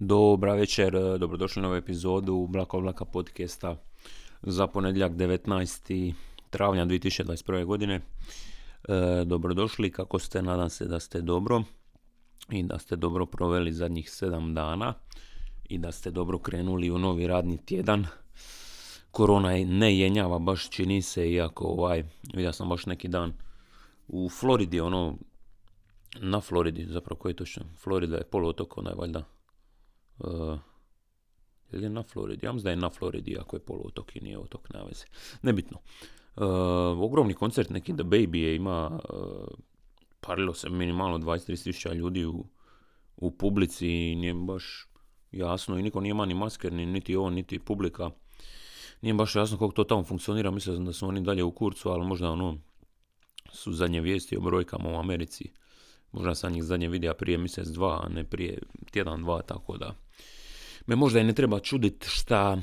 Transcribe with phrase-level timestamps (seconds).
[0.00, 3.76] Dobra večer, e, dobrodošli na ovu epizodu Blaka Blaka podcasta
[4.42, 6.14] za ponedjeljak 19.
[6.50, 7.64] travnja 2021.
[7.64, 7.94] godine.
[7.94, 8.00] E,
[9.24, 11.62] dobrodošli, kako ste, nadam se da ste dobro
[12.50, 14.94] i da ste dobro proveli zadnjih sedam dana
[15.68, 18.06] i da ste dobro krenuli u novi radni tjedan.
[19.10, 22.04] Korona ne jenjava baš čini se, iako ovaj,
[22.34, 23.32] vidio sam baš neki dan
[24.08, 25.16] u Floridi, ono,
[26.20, 29.37] na Floridi, zapravo koji je točno, Florida je poluotok, onaj valjda,
[30.18, 30.58] Uh,
[31.72, 32.46] je na Floridi?
[32.46, 35.04] Ja mislim da je na Floridi, ako je poluotok i nije otok, na veze.
[35.42, 35.78] Nebitno.
[36.36, 36.44] Uh,
[37.02, 39.48] ogromni koncert, neki The Baby je ima, uh,
[40.20, 42.44] parilo se minimalno 23 tisuća ljudi u,
[43.16, 44.88] u publici i nije baš
[45.32, 48.10] jasno i niko nije ima ni masker, ni, niti on, niti publika.
[49.00, 52.06] Nije baš jasno kako to tamo funkcionira, mislim da su oni dalje u kurcu, ali
[52.06, 52.58] možda ono
[53.52, 55.52] su zadnje vijesti o brojkama u Americi.
[56.12, 58.58] Možda sam njih zadnje videa prije mjesec dva, a ne prije
[58.90, 59.94] tjedan dva, tako da
[60.86, 62.58] me možda i ne treba čudit šta,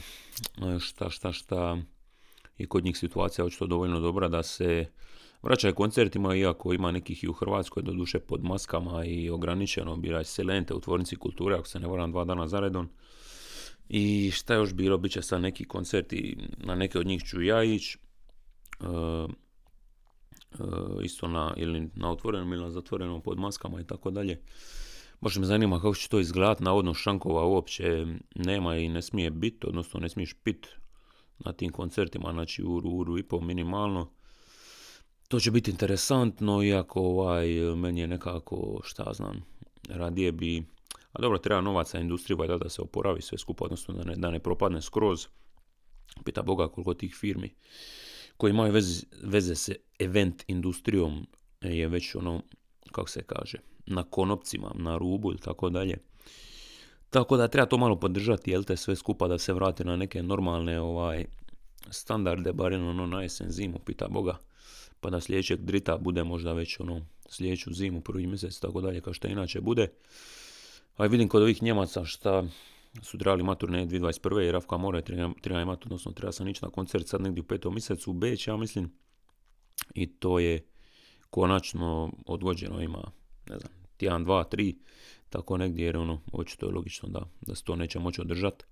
[0.79, 1.77] šta, šta, šta
[2.57, 4.85] je kod njih situacija očito dovoljno dobra da se
[5.41, 10.73] vraćaju koncertima, iako ima nekih i u Hrvatskoj, doduše pod maskama i ograničeno, biraj selente
[10.73, 12.89] u tvornici kulture, ako se ne varam dva dana zaredom.
[13.89, 17.63] I šta još bilo, bit će sad neki koncerti, na neke od njih ću ja
[17.63, 17.97] ići,
[18.79, 18.85] e,
[21.03, 24.41] isto na, ili na otvorenom ili na zatvorenom pod maskama i tako dalje.
[25.21, 29.67] Baš me zanima kako će to izgledati, navodno šankova uopće nema i ne smije biti,
[29.67, 30.67] odnosno ne smiješ pit
[31.39, 34.11] na tim koncertima, znači uru, uru i pol minimalno.
[35.27, 39.41] To će biti interesantno, iako ovaj, meni je nekako, šta znam,
[39.89, 40.63] radije bi,
[41.11, 44.31] a dobro, treba novaca industrija valjda da se oporavi sve skupa, odnosno da ne, da
[44.31, 45.27] ne propadne skroz.
[46.25, 47.55] Pita Boga koliko tih firmi
[48.37, 51.27] koji imaju veze, veze se event industrijom
[51.61, 52.41] je već ono,
[52.91, 55.97] kako se kaže, na konopcima, na rubu ili tako dalje.
[57.09, 60.23] Tako da treba to malo podržati, jel te sve skupa da se vrati na neke
[60.23, 61.25] normalne ovaj
[61.89, 64.37] standarde, barem ono na jesen zimu, pita Boga,
[64.99, 69.13] pa da sljedećeg drita bude možda već ono sljedeću zimu, prvi mjesec, tako dalje, kao
[69.13, 69.87] što inače bude.
[70.97, 72.43] A vidim kod ovih Njemaca šta
[73.01, 74.47] su trebali maturne 2021.
[74.47, 75.01] i Rafka mora
[75.41, 78.47] treba imati, odnosno treba sam ići na koncert sad negdje u petom mjesecu u Beć,
[78.47, 78.91] ja mislim.
[79.93, 80.67] I to je
[81.29, 83.11] konačno odgođeno, ima
[83.49, 84.77] ne znam, tjedan, dva, tri,
[85.29, 88.65] tako negdje, jer ono, očito je logično da, da se to neće moći održati.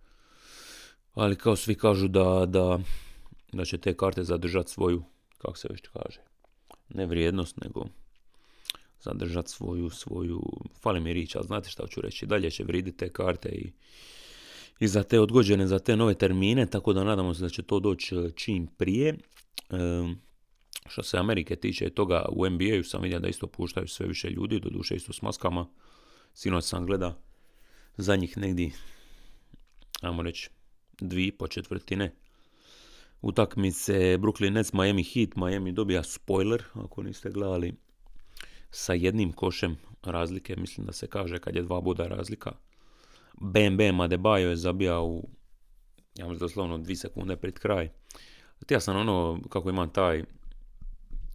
[1.13, 2.79] Ali kao svi kažu da, da,
[3.53, 5.03] da će te karte zadržati svoju,
[5.38, 6.22] kako se već kaže,
[6.89, 7.85] ne vrijednost, nego
[9.03, 10.41] zadržati svoju, svoju,
[10.81, 13.72] fali mi rič, ali znate šta ću reći, dalje će vrijediti te karte i,
[14.80, 17.80] i za te odgođene, za te nove termine, tako da nadamo se da će to
[17.80, 19.18] doći e, čim prije.
[20.86, 24.59] Što se Amerike tiče toga, u NBA-u sam vidio da isto puštaju sve više ljudi,
[24.59, 25.68] doduše isto s maskama.
[26.34, 27.18] Sinoć sam gleda
[28.18, 28.72] njih negdje,
[30.02, 30.50] ajmo reći,
[31.02, 32.16] dvi po četvrtine
[33.24, 35.36] utakmice Brooklyn Nets, Miami Heat.
[35.36, 37.74] Miami dobija spoiler, ako niste gledali,
[38.73, 40.56] sa jednim košem razlike.
[40.56, 42.51] Mislim da se kaže kad je dva boda razlika.
[43.34, 45.29] Bam Bam Adebayo je zabijao u,
[46.16, 47.89] ja mislim doslovno dvi sekunde pred kraj.
[48.69, 50.23] Ja sam ono, kako imam taj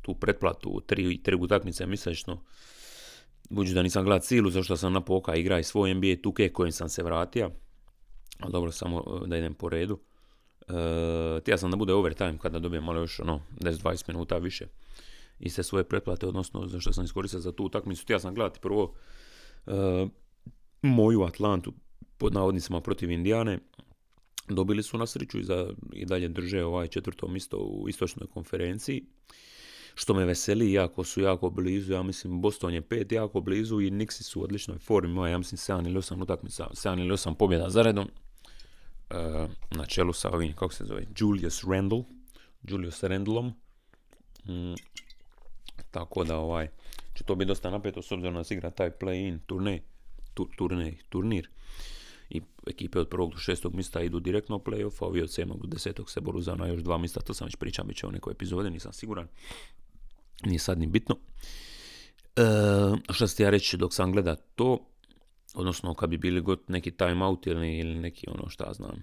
[0.02, 2.42] tu pretplatu, tri, tri utakmice mjesečno,
[3.50, 6.72] budući da nisam gledao cilu, zašto sam na poka igra i svoj NBA 2K kojim
[6.72, 7.50] sam se vratio,
[8.40, 9.98] ali dobro, samo e, da idem po redu.
[10.68, 14.66] E, tija sam da bude overtime kada dobijem malo još ono, 10-20 minuta više
[15.40, 18.02] i sve svoje pretplate, odnosno zašto sam iskoristio za tu utakmicu.
[18.02, 18.94] Htio sam gledati prvo
[19.66, 19.72] e,
[20.82, 21.72] moju Atlantu
[22.18, 23.58] pod navodnicima protiv Indijane.
[24.48, 29.04] Dobili su na sriću i, za, i dalje drže ovaj četvrto mjesto u istočnoj konferenciji
[29.98, 33.90] što me veseli, jako su jako blizu, ja mislim Boston je pet jako blizu i
[33.90, 37.70] Nixi su u odličnoj formi, ja mislim 7 ili 8 utakmica, 7 ili 8 pobjeda
[37.70, 38.08] zaredom,
[39.10, 42.02] e, na čelu sa ovim, kako se zove, Julius Randle,
[42.62, 43.46] Julius Randlom,
[44.44, 44.74] mm,
[45.98, 46.68] tako da ovaj,
[47.14, 49.80] će to biti dosta napeto s obzirom da se igra taj play-in turnej,
[50.58, 51.48] turnej, turnir
[52.30, 55.62] i ekipe od prvog do šestog mjesta idu direktno u playoff, a ovi od sedmog
[55.62, 58.06] do desetog se boru za na još dva mjesta, to sam već pričam, bit će
[58.06, 59.28] u nekoj epizode, nisam siguran.
[60.44, 61.16] Nije sad ni bitno.
[62.36, 62.42] E,
[63.12, 64.78] šta ste ja reći dok sam gleda to,
[65.54, 69.02] odnosno kad bi bili god neki timeout ili, ili neki ono šta znam,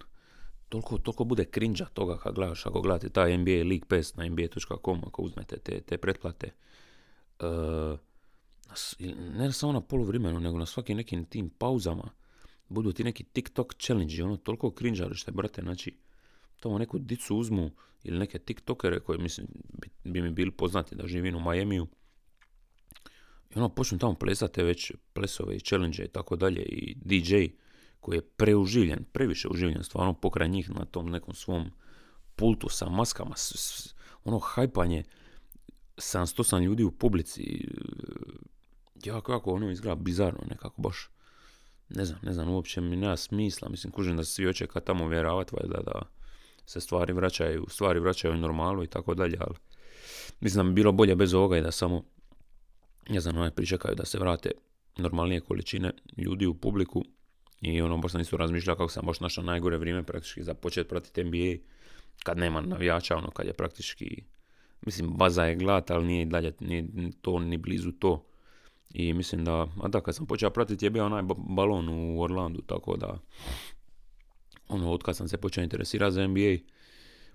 [0.69, 5.01] toliko, toliko bude krinđa toga kad gledaš, ako gledate taj NBA League Pass na nba.com,
[5.07, 6.51] ako uzmete te, te pretplate,
[9.37, 12.09] ne samo na poluvremenu, nego na svakim nekim tim pauzama,
[12.69, 14.73] budu ti neki TikTok challenge, ono toliko
[15.13, 15.97] što brate, znači,
[16.59, 17.71] tamo neku dicu uzmu
[18.03, 19.47] ili neke tiktokere koji mislim
[20.03, 21.87] bi, mi bili poznati da živim u Majemiju
[23.55, 27.35] i ono počnu tamo plesati već plesove i challenge i tako dalje i DJ
[27.99, 31.71] koji je preuživljen, previše uživljen, stvarno pokraj njih na tom nekom svom
[32.35, 33.35] pultu sa maskama,
[34.23, 35.03] ono hajpanje,
[35.97, 37.67] 708 ljudi u publici,
[39.03, 41.09] ja kako ono izgleda bizarno nekako baš,
[41.89, 45.07] ne znam, ne znam, uopće mi nema smisla, mislim, kužim da se svi očeka tamo
[45.07, 46.01] vjerovati, da, da
[46.65, 49.55] se stvari vraćaju, stvari vraćaju u normalu i tako dalje, ali
[50.39, 52.03] mislim da bi bilo bolje bez ovoga i da samo,
[53.09, 54.51] ne znam, onaj pričekaju da se vrate
[54.97, 57.05] normalnije količine ljudi u publiku
[57.61, 60.89] i ono, baš sam isto razmišljao kako sam baš našao najgore vrijeme praktički za počet
[60.89, 61.63] pratiti NBA
[62.23, 64.23] kad nema navijača, ono, kad je praktički,
[64.85, 68.25] mislim, baza je glat, ali nije dalje ni to, ni blizu to.
[68.89, 72.61] I mislim da, a da, kad sam počeo pratiti je bio onaj balon u Orlandu,
[72.61, 73.19] tako da,
[74.67, 76.57] ono, od kad sam se počeo interesirati za NBA,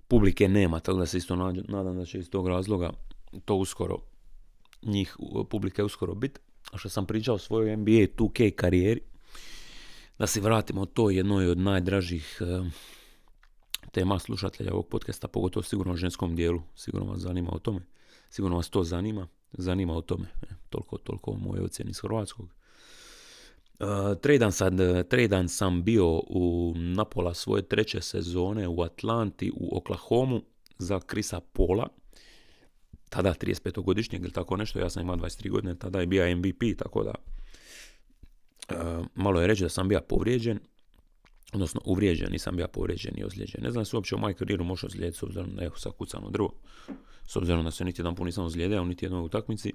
[0.07, 1.35] publike nema, tako da se isto
[1.67, 2.91] nadam da će iz tog razloga
[3.45, 3.97] to uskoro,
[4.83, 5.17] njih
[5.49, 6.39] publike uskoro biti.
[6.71, 9.01] A što sam pričao o svojoj NBA 2K karijeri,
[10.19, 12.69] da se vratimo to jednoj od najdražih eh,
[13.91, 17.81] tema slušatelja ovog podcasta, pogotovo sigurno o ženskom dijelu, sigurno vas zanima o tome,
[18.29, 22.49] sigurno vas to zanima, zanima o tome, e, toliko, toliko o mojoj ocjeni iz Hrvatskog.
[23.79, 23.87] Uh,
[24.21, 24.73] tredan, sad,
[25.09, 30.41] tredan sam bio u napola svoje treće sezone u Atlanti, u Oklahomu
[30.77, 31.87] za Krisa Pola,
[33.09, 37.03] tada 35-godišnjeg ili tako nešto, ja sam imao 23 godine, tada je bio MVP, tako
[37.03, 37.13] da
[38.69, 40.59] uh, malo je reći da sam bio povrijeđen,
[41.53, 43.63] odnosno uvrijeđen, nisam bio povrijeđen i ozlijeđen.
[43.63, 46.53] Ne znam se uopće u mojoj karijeru može ozlijediti s obzirom je sa kucano drvo.
[47.27, 49.73] S obzirom da se niti jedan put nisam ozlijedeo, niti jednoj utakmici.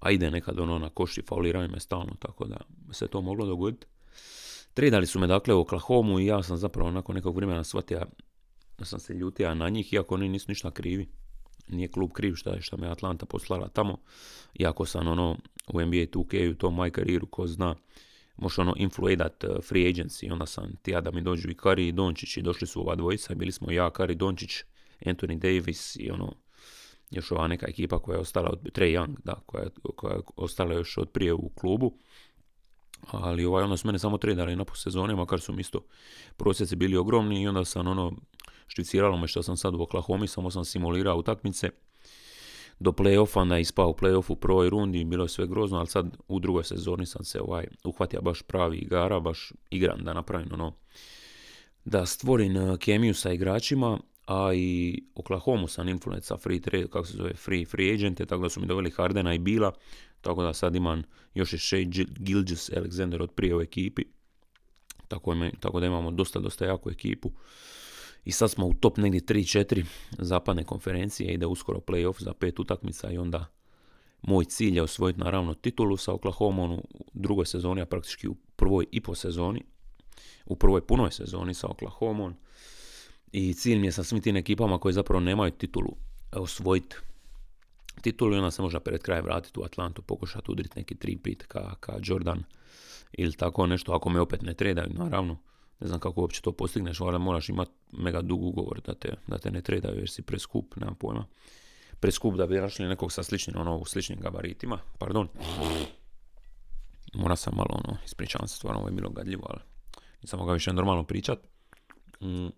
[0.00, 2.56] A ide nekad ono na koši, fauliraju me stalno, tako da
[2.92, 3.86] se to moglo dogoditi.
[4.74, 8.06] Tredali su me dakle u Oklahoma i ja sam zapravo nakon nekog vremena shvatio
[8.78, 11.08] da sam se ljutio na njih, iako oni nisu ništa krivi.
[11.68, 13.96] Nije klub kriv šta je šta me Atlanta poslala tamo.
[14.54, 15.36] Iako sam ono
[15.72, 17.74] u NBA 2K u tom moj karijeru, ko zna,
[18.38, 21.92] možeš ono influedat uh, free agency, onda sam tija da mi dođu i Kari i
[21.92, 24.50] Dončić i došli su ova dvojica, bili smo ja, Kari Dončić,
[25.00, 26.34] Anthony Davis i ono,
[27.10, 30.98] još ova neka ekipa koja je ostala od Trey Young, da, koja koja ostala još
[30.98, 31.98] od prije u klubu.
[33.10, 35.84] Ali ovaj, onda su mene samo tradali na sezone, makar su mi isto
[36.36, 38.12] prosjeci bili ogromni i onda sam ono,
[38.66, 41.70] šticiralo me što sam sad u Oklahoma, samo sam simulirao utakmice
[42.80, 46.16] do playoffa, onda ispao u playoffu u prvoj rundi, bilo je sve grozno, ali sad
[46.28, 50.72] u drugoj sezoni sam se ovaj, uhvatio baš pravi igara, baš igram da napravim ono,
[51.84, 57.16] da stvorim uh, kemiju sa igračima, a i Oklahoma sam influenca free trade, kako se
[57.16, 59.72] zove, free, free agente, tako da su mi doveli Hardena i Bila,
[60.20, 61.02] tako da sad imam
[61.34, 61.84] još je Shea
[62.18, 64.02] Gilgis Alexander od prije u ekipi,
[65.08, 67.32] tako, tako da imamo dosta, dosta jaku ekipu.
[68.28, 69.84] I sad smo u top negdje 3-4
[70.18, 73.46] zapadne konferencije, ide uskoro playoff za pet utakmica i onda
[74.22, 76.82] moj cilj je osvojiti naravno titulu sa Oklahoma u
[77.12, 79.64] drugoj sezoni, a praktički u prvoj i po sezoni,
[80.46, 82.34] u prvoj punoj sezoni sa Oklahoma.
[83.32, 85.96] I cilj mi je sa svim tim ekipama koji zapravo nemaju titulu
[86.32, 86.96] osvojiti
[88.00, 91.46] titulu i onda se možda pred kraj vratiti u Atlantu, pokušati udriti neki tri pit
[91.46, 92.44] ka, ka Jordan
[93.12, 95.38] ili tako nešto, ako me opet ne tredaju, naravno
[95.80, 99.38] ne znam kako uopće to postigneš, ali moraš imati mega dug ugovor da te, da
[99.38, 101.26] te ne tredaju jer si preskup, nemam pojma.
[102.00, 105.28] Preskup da bi našli nekog sa sličnim, ono, sličnim gabaritima, pardon.
[107.14, 109.60] Mora sam malo, ono, ispričavam se, stvarno ovo je bilo gadljivo, ali
[110.22, 111.38] nisam mogao više normalno pričat.
[112.20, 112.48] Mm.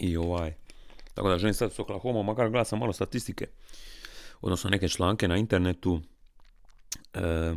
[0.00, 0.54] I ovaj,
[1.14, 3.46] tako da želim sad s Oklahoma, makar gledam malo statistike,
[4.40, 6.00] odnosno neke članke na internetu,
[7.14, 7.54] e,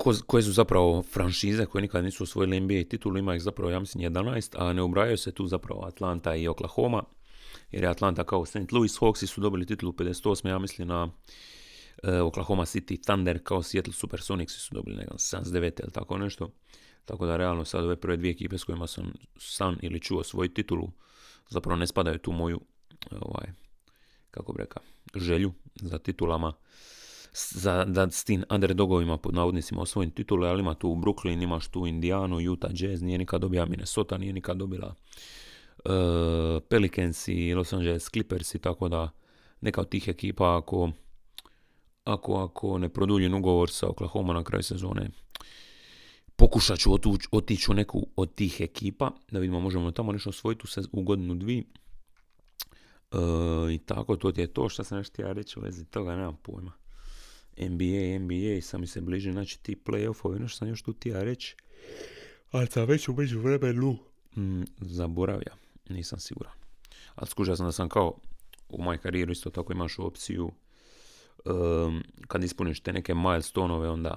[0.00, 3.80] ko, koje su zapravo franšize koje nikad nisu osvojili NBA titulu, ima ih zapravo, ja
[3.80, 7.02] mislim, 11, a ne ubrajaju se tu zapravo Atlanta i Oklahoma,
[7.70, 8.72] jer je Atlanta kao St.
[8.72, 11.10] Louis Hawks su dobili titulu 58, ja mislim na uh,
[12.22, 16.50] Oklahoma City Thunder kao Seattle Supersonics su dobili nekako 79 ili tako nešto.
[17.04, 20.48] Tako da realno sad ove prve dvije ekipe s kojima sam san ili čuo svoju
[20.48, 20.90] titulu
[21.48, 22.60] zapravo ne spadaju tu moju
[23.20, 23.46] ovaj,
[24.30, 24.82] kako bi rekao,
[25.14, 26.52] želju za titulama
[27.32, 31.68] za, da s tim underdogovima pod navodnicima osvojim titule, ali ima tu u Brooklyn, imaš
[31.68, 34.94] tu Indianu, Utah Jazz, nije nikad dobila Minnesota, nije nikad dobila
[35.84, 39.10] uh, Pelicans i Los Angeles Clippers i tako da
[39.60, 40.90] neka od tih ekipa ako,
[42.04, 45.10] ako, ako ne produljim ugovor sa Oklahoma na kraju sezone,
[46.36, 46.90] pokušat ću
[47.30, 51.64] otići u neku od tih ekipa, da vidimo možemo tamo nešto osvojiti u godinu dvi.
[53.12, 56.16] Uh, I tako, to ti je to što sam nešto ja reći u vezi toga,
[56.16, 56.79] nemam pojma.
[57.68, 61.08] NBA, NBA, sam mi se bliže, znači ti playoffovi, ono što sam još tu ti
[61.08, 61.56] ja reći,
[62.50, 63.96] ali sam već u među vremenu
[64.36, 65.52] mm, zaboravlja,
[65.88, 66.52] nisam siguran.
[67.14, 68.18] Ali skužao sam da sam kao
[68.68, 70.50] u mojoj karijeru isto tako imaš opciju
[71.44, 74.16] um, kad ispuniš te neke milestoneove, onda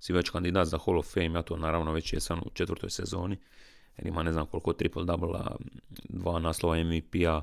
[0.00, 3.38] si već kandidat za Hall of Fame, ja to naravno već jesam u četvrtoj sezoni,
[3.96, 5.40] jer ima ne znam koliko triple double
[6.08, 7.42] dva naslova MVP-a,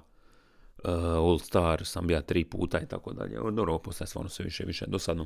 [0.84, 3.36] All Star sam bio tri puta i tako dalje.
[3.52, 5.26] Dobro, postaje stvarno sve više i više dosadno.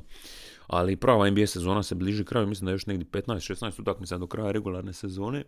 [0.66, 4.26] Ali prava NBA sezona se bliži kraju, mislim da je još negdje 15-16 utakmica do
[4.26, 5.44] kraja regularne sezone.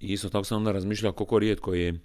[0.00, 2.00] I isto tako sam onda razmišljao koliko rijetko je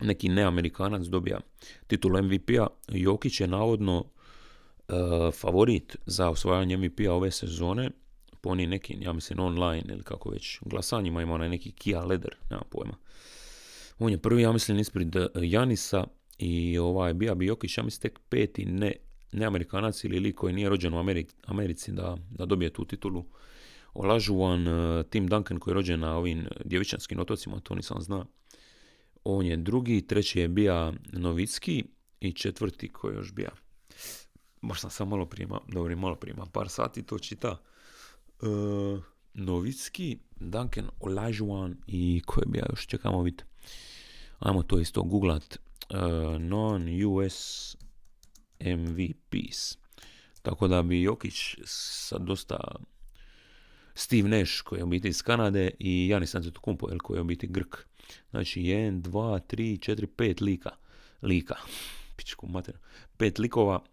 [0.00, 1.40] neki neamerikanac dobija
[1.86, 2.66] titulu MVP-a.
[2.88, 7.90] Jokić je navodno uh, favorit za osvajanje MVP-a ove sezone
[8.44, 12.36] po onim nekim, ja mislim online ili kako već glasanjima ima onaj neki Kia Leder,
[12.50, 12.94] nema pojma.
[13.98, 16.06] On je prvi, ja mislim, ispred eh, Janisa
[16.38, 18.92] i ovaj, bija bi Jokić, ja mislim, tek peti ne,
[19.32, 21.04] ne Amerikanac ili lik koji nije rođen u
[21.46, 23.24] Americi da, da dobije tu titulu.
[23.94, 28.26] Olažuvan uh, Tim Duncan koji je rođen na ovim djevičanskim otocima, to nisam zna.
[29.24, 31.84] On je drugi, treći je bija Novicki
[32.20, 33.50] i četvrti koji još bija.
[34.62, 37.56] Baš sam sam malo prima, dobro, malo prima, par sati to čita.
[38.42, 39.02] Uh,
[39.34, 43.53] Novicki, Duncan Olajuwon i ko je bija još, čekamo vidjeti.
[44.38, 45.58] Ajmo to isto googlat.
[45.90, 47.76] Uh, Non-US
[48.60, 49.78] MVPs.
[50.42, 52.56] Tako da bi Jokić sa dosta
[53.94, 57.76] Steve Nash koji je u iz Kanade i Janis Antetokounmpo koji je u biti Grk.
[58.30, 60.70] Znači 1, 2, 3, 4, 5 lika.
[61.22, 61.54] Lika.
[62.16, 62.78] Pičku mater.
[63.16, 63.84] Pet likova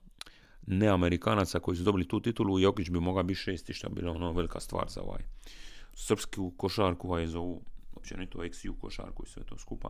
[0.68, 2.60] neamerikanaca koji su dobili tu titulu.
[2.60, 5.22] Jokić bi mogao biti šesti što je bilo ono velika stvar za ovaj
[5.94, 7.62] srpsku košarku, ovaj zovu
[8.02, 9.90] općenito XU košarku i sve to skupa.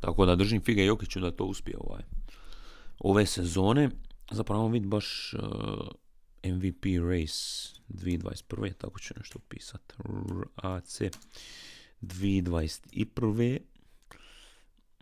[0.00, 2.02] Tako da držim fige Jokiću da to uspije ovaj.
[2.98, 3.90] ove sezone.
[4.30, 5.40] Zapravo vid baš uh,
[6.44, 8.72] MVP race 2021.
[8.78, 9.94] Tako ću nešto pisati.
[10.56, 11.00] RAC
[12.02, 13.58] 2021.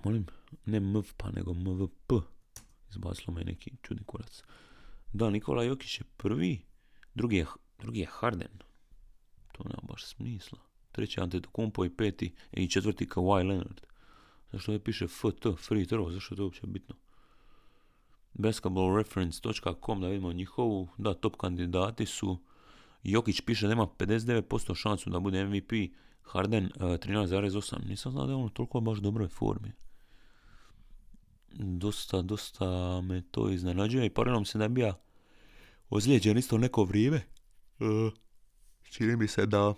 [0.04, 0.26] Molim,
[0.64, 2.12] ne MV pa nego MVP.
[2.90, 4.42] Izbacilo me neki čudni kurac.
[5.12, 6.62] Da, Nikola Jokić je prvi.
[7.14, 7.46] Drugi je,
[7.78, 8.58] drugi je Harden.
[9.52, 10.58] To nema baš smisla.
[10.96, 13.80] Treći Antetokounmpo i peti i četvrti Kawhi Leonard.
[14.52, 16.94] Zašto je piše FT, free throw, zašto je to uopće bitno?
[18.38, 22.38] basketballreference.com da vidimo njihovu, da, top kandidati su
[23.02, 25.72] Jokić piše da ima 59% šansu da bude MVP,
[26.22, 27.76] Harden 13,8.
[27.76, 29.72] E, Nisam znao da je on toliko baš dobroj formi.
[31.52, 34.94] Dosta, dosta me to iznenađuje i paralelno se da bio
[35.90, 37.22] ozlijeđen isto neko vrijeme.
[37.78, 38.12] Uh,
[38.82, 39.74] čini mi se da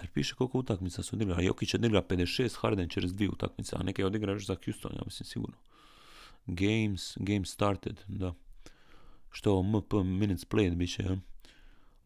[0.00, 1.44] jer piše koliko utakmica su odigrali.
[1.44, 5.02] Jokić je odigra 56, Harden čez dvije utakmice, a neke je još za Houston, ja
[5.04, 5.56] mislim sigurno.
[6.46, 8.34] Games, game started, da.
[9.30, 11.16] Što MP minutes played bit će.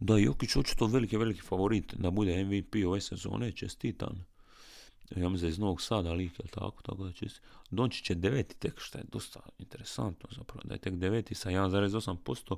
[0.00, 4.24] Da, Jokić očito veliki, veliki favorit da bude MVP ove sezone, čestitan.
[5.16, 7.26] Ja mislim iz Novog Sada lik, jel tako, tako da će
[7.70, 12.56] Dončić je deveti tek, što je dosta interesantno zapravo, da je tek deveti sa 1,8%.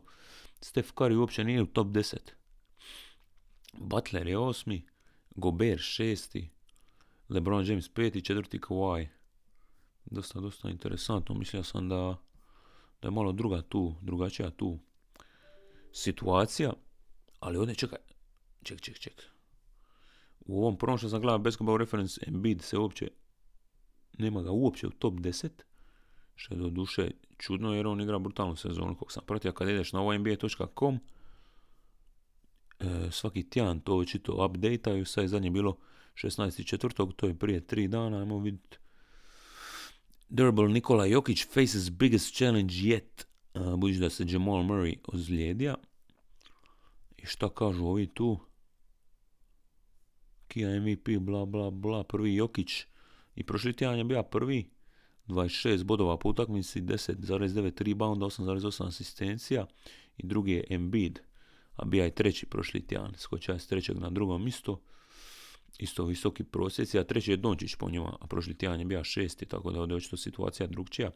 [0.61, 2.17] Steph Curry uopće nije u top 10.
[3.73, 4.87] Butler je osmi,
[5.37, 6.51] Gober šesti,
[7.29, 9.07] LeBron James peti, četvrti Kawhi.
[10.05, 11.35] Dosta, dosta interesantno.
[11.35, 12.17] Mislio sam da,
[13.03, 14.79] da je malo druga tu, drugačija tu
[15.93, 16.73] situacija.
[17.41, 17.99] Ali ovdje čekaj,
[18.63, 19.23] ček, ček, ček.
[20.41, 23.11] U ovom prvom što sam gledao Basketball Reference Embiid se uopće
[24.19, 25.49] nema ga uopće u top 10
[26.35, 29.93] što je do duše čudno jer on igra brutalnu sezonu kog sam pratio kad ideš
[29.93, 31.01] na ovnba.com
[32.81, 35.77] e, svaki tjedan to očito updateaju, sad je zadnje bilo
[36.15, 37.13] 16.4.
[37.17, 38.79] to je prije tri dana, ajmo vidjeti.
[40.29, 45.75] Durable Nikola Jokić faces biggest challenge yet, uh, budući da se Jamal Murray ozlijedija.
[47.17, 48.39] I šta kažu ovi tu?
[50.49, 52.85] Kia MVP, bla bla bla, prvi Jokić.
[53.37, 54.71] I prošli tjedan je bio prvi,
[55.29, 59.67] 26 bodova po utakmici, 10,9 rebounda, 8,8 asistencija.
[60.17, 61.21] I drugi je Embiid,
[61.77, 64.81] a bija je treći prošli tjedan, skočio je s trećeg na drugom mjesto,
[65.79, 69.47] isto visoki prosjeci, a treći je Dončić po njima, a prošli tjedan je bio šesti,
[69.47, 71.11] tako da ovdje je očito situacija drugčija.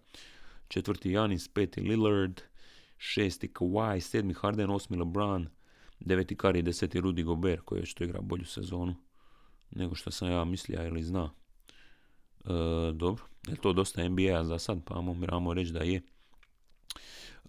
[0.68, 2.40] Četvrti Janis, peti Lillard,
[2.98, 5.48] šesti Kawhi, sedmi Harden, osmi LeBron,
[6.00, 8.94] deveti Curry, deseti Rudy Gobert, koji očito igra bolju sezonu
[9.70, 11.30] nego što sam ja mislio ili zna.
[12.44, 16.02] E, dobro, je to dosta NBA za sad, pa moramo reći da je.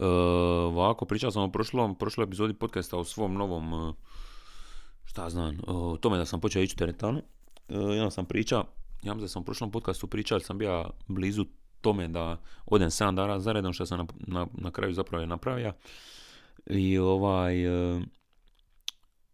[0.02, 3.96] Uh, ovako, pričao sam o prošlom, prošloj epizodi podcasta o svom novom, uh,
[5.06, 7.22] šta znam, o tome da sam počeo ići u teretanu.
[7.70, 8.60] Uh, ja sam pričao,
[9.04, 11.46] ja mislim da sam u prošlom podcastu pričao, sam bio blizu
[11.82, 15.74] tome da odem 7 dana zaredom, što sam na, na, na kraju zapravo je napravio.
[16.66, 18.02] I ovaj, uh,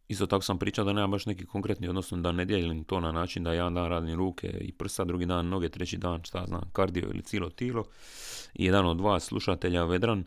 [0.08, 3.12] isto tako sam pričao da nema baš neki konkretni, odnosno da ne dijelim to na
[3.12, 6.70] način da jedan dan radim ruke i prsa, drugi dan noge, treći dan, šta znam,
[6.74, 7.84] kardio ili cijelo tilo.
[8.54, 10.24] I jedan od dva slušatelja, Vedran,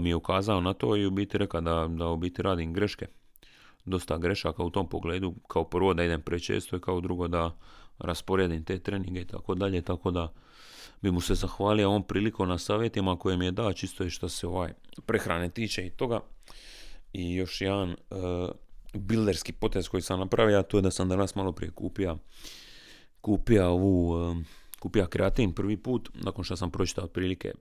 [0.00, 3.06] mi je ukazao na to i u biti rekao da, da u biti radim greške.
[3.84, 7.56] Dosta grešaka u tom pogledu, kao prvo da idem prečesto i kao drugo da
[7.98, 10.32] rasporedim te treninge i tako dalje, tako da
[11.02, 14.28] bi mu se zahvalio ovom prilikom na savjetima koje mi je dao čisto i što
[14.28, 14.72] se ovaj
[15.06, 16.20] prehrane tiče i toga.
[17.12, 18.50] I još jedan uh,
[18.94, 22.18] builderski potez koji sam napravio, a to je da sam danas malo prije kupio
[23.20, 24.36] kupio ovu uh,
[24.78, 27.52] kupio kreatin prvi put, nakon što sam pročitao otprilike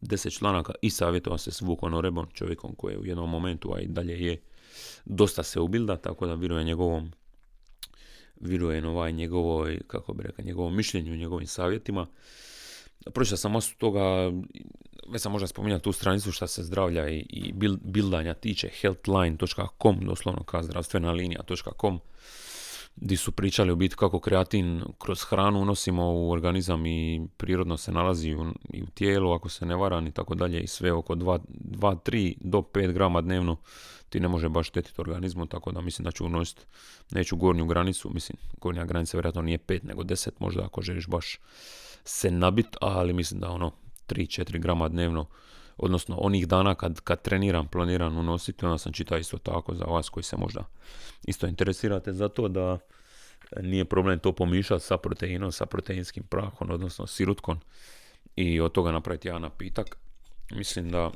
[0.00, 3.80] deset članaka i savjetovao se s Vukom Orebom, čovjekom koji je u jednom momentu, a
[3.80, 4.40] i dalje je
[5.04, 7.12] dosta se ubilda, tako da vjerujem njegovom
[8.40, 12.06] vjerujem ovaj njegovoj, kako bi rekao, njegovom mišljenju, njegovim savjetima.
[13.14, 14.32] Pročitao sam masu toga,
[15.08, 20.42] već sam možda spominjati tu stranicu što se zdravlja i, i bildanja tiče, healthline.com, doslovno
[20.42, 22.00] kao zdravstvena linija.com,
[23.00, 27.92] gdje su pričali u biti kako kreatin kroz hranu unosimo u organizam i prirodno se
[27.92, 31.14] nalazi u, i u tijelu, ako se ne varam i tako dalje, i sve oko
[31.14, 31.38] 2,
[31.78, 33.56] 3 do 5 grama dnevno
[34.08, 36.62] ti ne može baš štetiti organizmu, tako da mislim da ću unositi,
[37.10, 41.38] neću gornju granicu, mislim, gornja granica vjerojatno nije 5 nego 10 možda ako želiš baš
[42.04, 43.72] se nabit, ali mislim da ono
[44.08, 45.26] 3-4 grama dnevno,
[45.78, 50.08] odnosno onih dana kad, kad treniram, planiram unositi, onda sam čitao isto tako za vas
[50.08, 50.64] koji se možda
[51.26, 52.78] isto interesirate za to da
[53.62, 57.60] nije problem to pomišati sa proteinom, sa proteinskim prahom, odnosno sirutkom
[58.36, 59.96] i od toga napraviti jedan napitak.
[60.50, 61.10] Mislim da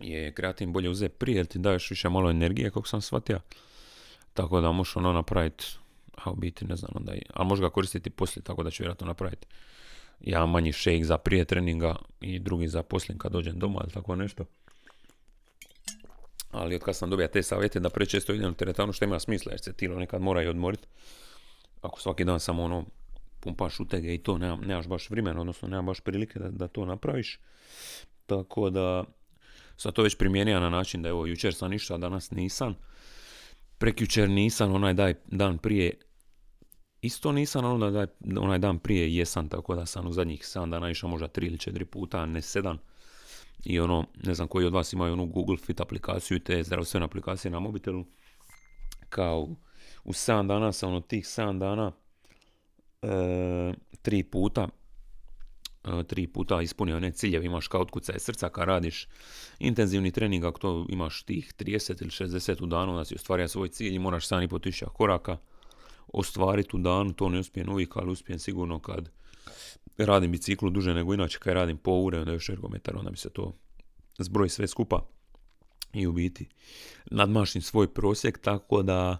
[0.00, 3.40] je kreatin bolje uzeti prije jer ti daješ više malo energije kako sam shvatio.
[4.34, 5.64] Tako da možeš ono napraviti,
[6.24, 9.06] a u biti ne znam onda, a možeš ga koristiti poslije tako da ću vjerojatno
[9.06, 9.46] napraviti
[10.20, 14.16] ja manji shake za prije treninga i drugi za poslije kad dođem doma ili tako
[14.16, 14.44] nešto.
[16.50, 19.52] Ali od kad sam dobio te savjete da prečesto idem u teretanu što ima smisla
[19.52, 20.86] jer se tilo nekad mora i odmoriti.
[21.82, 22.84] Ako svaki dan samo ono
[23.40, 26.84] pumpaš utege i to nema, nemaš baš vremena, odnosno nema baš prilike da, da to
[26.84, 27.40] napraviš.
[28.26, 29.04] Tako da
[29.76, 32.76] sam to već primijenio na način da evo jučer sam išao, danas nisam.
[33.78, 35.94] Prekjučer nisam, onaj daj, dan prije
[37.06, 38.06] Isto nisam onda da,
[38.40, 41.56] onaj dan prije jesam, tako da sam u zadnjih 7 dana išao možda 3 ili
[41.56, 42.76] 4 puta, ne 7.
[43.64, 47.04] I ono, ne znam koji od vas imaju onu Google Fit aplikaciju i te zdravstvene
[47.06, 48.04] aplikacije na mobitelu.
[49.08, 49.48] Kao
[50.04, 51.92] u 7 dana sam ono tih 7 dana
[53.02, 54.68] e, 3 puta
[55.84, 59.08] e, tri puta ispunio one ciljeve, imaš kao otkucaj srca kad radiš
[59.58, 63.68] intenzivni trening, ako to imaš tih 30 ili 60 u danu da si ostvario svoj
[63.68, 65.36] cilj i moraš 7,5 tisuća koraka,
[66.12, 69.10] ostvariti u danu, to ne uspijem uvijek, ali uspijem sigurno kad
[69.98, 73.30] radim biciklu duže nego inače, kad radim po ure, onda još ergometar, onda mi se
[73.30, 73.56] to
[74.18, 75.06] zbroji sve skupa
[75.92, 76.48] i u biti
[77.10, 79.18] nadmašim svoj prosjek, tako da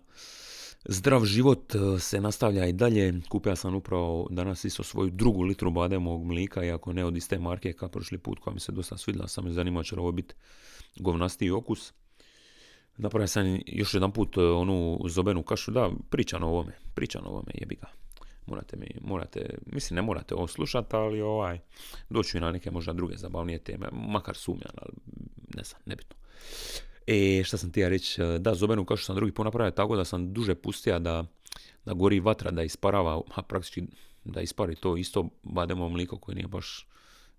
[0.88, 3.20] zdrav život e, se nastavlja i dalje.
[3.29, 7.72] Kupio sam upravo danas isto svoju drugu litru bademovog mlika, iako ne od iste marke
[7.72, 10.35] kao prošli put koja mi se dosta svidla, sam me zanimao će li ovo biti
[10.96, 11.92] govnastiji okus.
[12.98, 17.30] Napravio sam još jedan put e, onu zobenu kašu, da, pričam o ovome, pričam o
[17.30, 17.87] ovome, jebi ga.
[18.46, 21.59] Morate mi, morate, mislim ne morate ovo slušati, ali ovaj,
[22.11, 24.92] doću i na neke možda druge zabavnije teme, makar sumnjam, ali
[25.56, 26.16] ne znam, nebitno.
[27.06, 29.96] E, šta sam ti ja reći, e, da, zobenu kašu sam drugi put napravio tako
[29.96, 31.24] da sam duže pustio da,
[31.85, 33.82] da gori vatra, da isparava, a praktički
[34.24, 36.87] da ispari to isto bademo mliko koje nije baš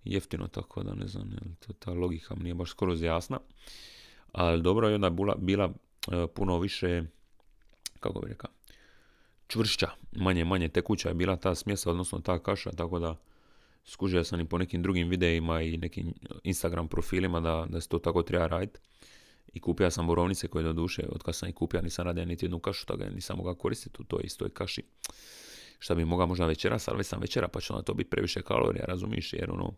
[0.03, 3.39] jeftino, tako da ne znam, to, ta logika mi nije baš skoro jasna
[4.37, 5.73] ali dobro je onda bila, bila
[6.11, 7.03] e, puno više,
[7.99, 8.51] kako bi rekao,
[9.47, 13.15] čvršća, manje, manje tekuća je bila ta smjesa, odnosno ta kaša, tako da
[13.85, 17.99] skužio sam i po nekim drugim videima i nekim Instagram profilima da, da se to
[17.99, 18.79] tako treba raditi.
[19.53, 22.45] I kupio sam borovnice koje do duše, od kad sam ih kupio nisam radio niti
[22.45, 24.83] jednu kašu, tako da nisam mogao koristiti u toj istoj kaši.
[25.79, 28.41] Šta bi mogao možda večeras, ali već sam večera pa će onda to biti previše
[28.41, 29.73] kalorija, razumiš, jer ono,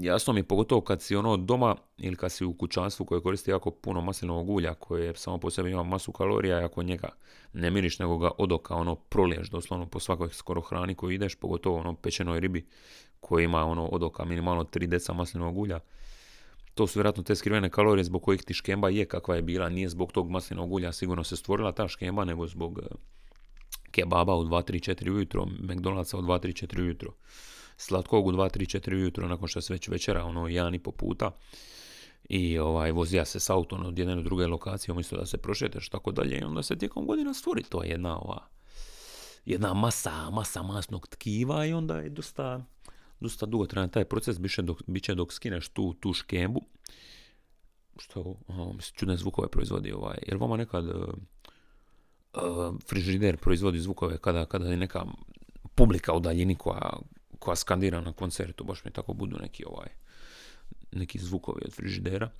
[0.00, 3.50] jasno mi je pogotovo kad si ono doma ili kad si u kućanstvu koje koristi
[3.50, 7.08] jako puno maslinovog ulja koje samo po sebi ima masu kalorija i ako njega
[7.52, 11.78] ne miriš nego ga odoka ono proliješ doslovno po svakoj skoro hrani koju ideš pogotovo
[11.78, 12.66] ono pečenoj ribi
[13.20, 15.80] koja ima ono odoka minimalno 3 deca maslinovog ulja
[16.74, 19.88] to su vjerojatno te skrivene kalorije zbog kojih ti škemba je kakva je bila, nije
[19.88, 22.94] zbog tog maslinovog ulja sigurno se stvorila ta škemba, nego zbog e,
[23.90, 27.12] kebaba u 2-3-4 ujutro, McDonald'sa u 2-3-4 ujutro
[27.76, 30.90] slatkog u 2, 3, 4 ujutro nakon što se već večera, ono, jedan i po
[30.90, 31.30] puta.
[32.28, 35.88] I ovaj, vozija se s autom od jedne do druge lokacije, umjesto da se prošetaš
[35.88, 36.38] tako dalje.
[36.38, 38.48] I onda se tijekom godina stvori to jedna ova,
[39.44, 42.64] jedna masa, masa masnog tkiva i onda je dosta,
[43.20, 46.60] dosta dugo trajan taj proces, biće dok, biće dok skineš tu, tu škembu.
[47.98, 50.18] Što, aha, čudne zvukove proizvodi ovaj.
[50.26, 51.14] Jer vama nekad uh,
[52.88, 55.04] frižider proizvodi zvukove kada, kada je neka
[55.74, 56.92] publika u daljini koja,
[57.38, 59.88] koja skandira na koncertu, baš mi tako budu neki ovaj
[60.92, 62.30] neki zvukovi od frižidera.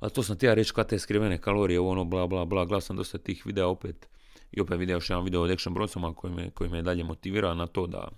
[0.00, 2.80] A to sam ti ja reći kad te skrivene kalorije, ono bla bla bla, gledao
[2.80, 4.08] sam dosta tih videa opet.
[4.52, 7.54] I opet vidio još jedan video od Action Bronsoma koji me, koji me dalje motivira
[7.54, 8.08] na to da,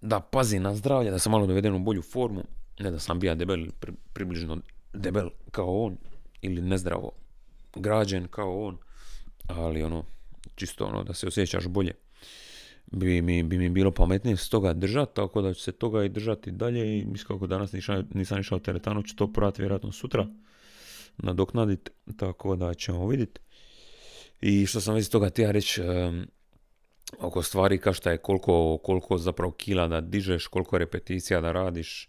[0.00, 2.44] da pazi na zdravlje, da sam malo doveden u bolju formu.
[2.78, 3.66] Ne da sam bija debel,
[4.12, 4.58] približno
[4.92, 5.96] debel kao on,
[6.40, 7.12] ili nezdravo
[7.74, 8.78] građen kao on,
[9.46, 10.04] ali ono,
[10.54, 11.92] čisto ono, da se osjećaš bolje.
[12.86, 16.08] Bi mi, bi mi bilo pametnije s toga držati, tako da ću se toga i
[16.08, 20.26] držati dalje i mislim kako danas nisam, nisam išao teretanu, ću to provati vjerojatno sutra
[21.16, 23.40] nadoknaditi, tako da ćemo vidjeti.
[24.40, 25.82] I što sam već toga ja reći,
[27.18, 32.08] oko stvari kao šta je koliko, koliko zapravo kila da dižeš, koliko repeticija da radiš,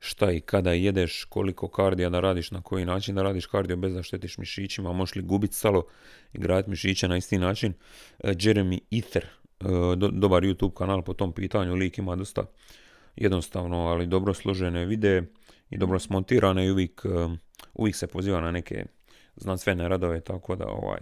[0.00, 3.94] šta i kada jedeš, koliko kardija da radiš, na koji način da radiš kardio bez
[3.94, 5.86] da štetiš mišićima, možeš li gubiti stalo
[6.32, 7.72] i graditi mišiće na isti način.
[8.18, 9.26] E, Jeremy Ether,
[9.64, 12.44] e, dobar YouTube kanal po tom pitanju, lik ima dosta
[13.16, 15.22] jednostavno, ali dobro složene videe
[15.70, 17.36] i dobro smontirane i uvijek, e,
[17.74, 18.84] uvijek se poziva na neke
[19.36, 21.00] znanstvene radove, tako da ovaj,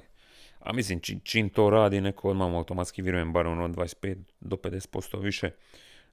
[0.61, 5.51] a mislim, čim, to radi, neko odmah automatski vjerujem bar ono 25 do 50% više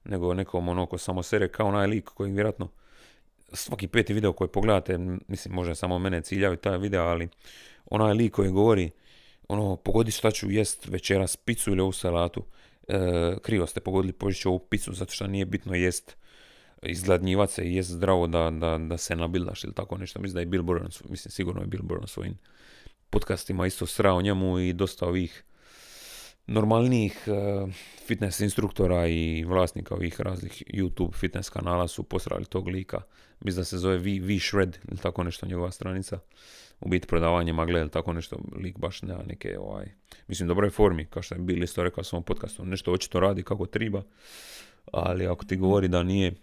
[0.04, 2.68] nego nekom ono ko samo sere kao onaj lik koji vjerojatno
[3.52, 7.28] svaki peti video koji pogledate, mislim može samo mene ciljaju taj video, ali
[7.86, 8.90] onaj lik koji govori
[9.50, 12.44] ono, pogodi šta ću jest večeras picu ili ovu salatu,
[12.88, 16.16] e, krivo ste pogodili požići ovu picu zato što nije bitno jest
[16.82, 20.20] izgladnjivati se i jest zdravo da, da, da se nabildaš ili tako nešto.
[20.20, 22.38] Mislim da je Bill Burr, mislim sigurno je Bill Burr na svojim
[23.10, 25.44] podcastima isto srao njemu i dosta ovih
[26.46, 27.70] normalnijih uh,
[28.06, 33.00] fitness instruktora i vlasnika ovih raznih YouTube fitness kanala su posrali tog lika.
[33.40, 36.18] Mislim da se zove V, v Shred ili tako nešto njegova stranica.
[36.80, 38.38] U biti prodavanje magle ili tako nešto.
[38.56, 39.86] Lik baš nema neke ovaj...
[40.26, 42.64] Mislim dobroj formi, kao što je Bill isto rekao u svom podcastu.
[42.64, 44.02] Nešto očito radi kako treba.
[44.92, 46.34] Ali ako ti govori da nije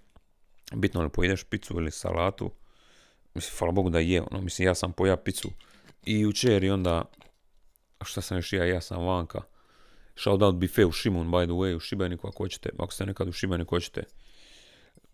[0.75, 2.51] bitno li pojedeš picu ili salatu,
[3.33, 4.21] mislim, hvala Bogu da je.
[4.31, 5.49] Ono, mislim, ja sam poja picu
[6.05, 7.05] i jučer i onda,
[8.05, 9.41] šta sam još ja, ja sam vanka
[10.15, 13.31] Shoutout bife u Šimun, by the way, u Šibeniku ako hoćete, ako ste nekad u
[13.31, 14.03] Šibeniku hoćete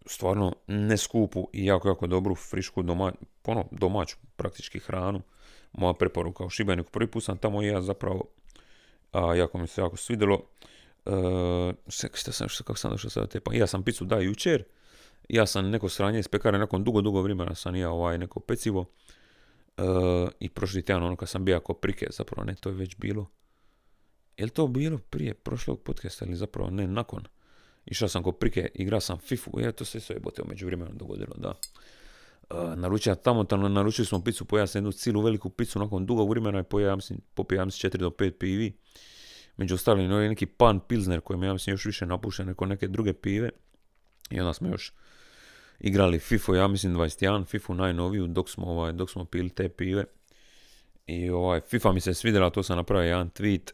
[0.06, 3.12] stvarno ne skupu i jako, jako dobru, frišku, doma,
[3.44, 5.22] ono, domaću praktički hranu.
[5.74, 6.92] Moja preporuka u Šibeniku.
[6.92, 8.24] Prvi put sam tamo i ja zapravo,
[9.12, 10.42] a, jako mi se jako svidjelo.
[11.06, 11.74] Uh,
[12.14, 14.64] šta sam, šta, kako sam došao sada te, pa ja sam picu da jučer,
[15.30, 18.86] ja sam neko sranje iz pekare, nakon dugo, dugo vremena sam ja ovaj neko pecivo.
[19.78, 22.96] Uh, I prošli tjedan ono kad sam bio ako prike, zapravo ne, to je već
[22.98, 23.28] bilo
[24.38, 27.24] je li to bilo prije prošlog podcasta ili zapravo ne, nakon?
[27.86, 31.36] Išao sam ko prike, igrao sam FIFU, je to sve se jebote umeđu vremenu dogodilo,
[31.38, 31.54] da.
[32.50, 36.30] Uh, naručio tamo, tamo naručili smo picu, pojao sam jednu cilu veliku picu nakon dugog
[36.30, 38.74] vremena i pojao mislim, popio ja mislim 4 do 5 pivi.
[39.58, 42.88] Među ostalim, je neki pan pilsner koji me ja mislim još više napušten nego neke
[42.88, 43.50] druge pive.
[44.30, 44.94] I onda smo još
[45.80, 50.06] igrali FIFU, ja mislim 21, FIFU najnoviju, dok smo, ovaj, dok smo pili te pive.
[51.08, 53.72] I ovaj, FIFA mi se svidjela, to sam napravio jedan tweet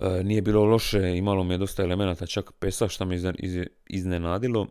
[0.00, 3.16] E, nije bilo loše, imalo mi je dosta elemenata, čak pesa što me
[3.86, 4.66] iznenadilo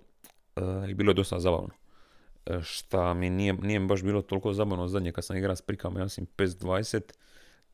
[0.56, 1.70] e, i bilo je dosta zabavno.
[2.46, 6.00] E, šta mi nije, nije baš bilo toliko zabavno zadnje kad sam igrao s prikama,
[6.00, 7.02] ja mislim PES 20,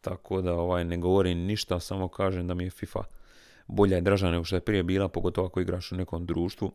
[0.01, 3.03] tako da ovaj, ne govorim ništa, samo kažem da mi je FIFA
[3.67, 6.71] bolja i draža nego što je prije bila, pogotovo ako igraš u nekom društvu,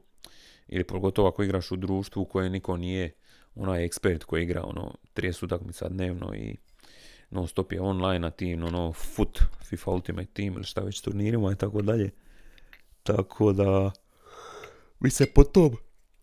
[0.68, 3.12] ili pogotovo ako igraš u društvu koje niko nije
[3.54, 6.56] onaj ekspert koji igra ono 30 utakmica dnevno i
[7.30, 11.52] non stop je online na tim, ono, foot, FIFA Ultimate Team ili šta već turnirima
[11.52, 12.10] i tako dalje.
[13.02, 13.90] Tako da,
[15.00, 15.76] mi se po tom,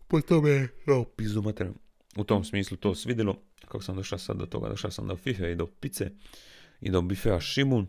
[0.07, 1.69] po tome, oh, pizdu mater,
[2.17, 3.35] u tom smislu to svidjelo.
[3.61, 6.11] Kako sam došao sad do toga, došao sam do FIFA i do pice
[6.81, 7.87] i do bifea Šimun.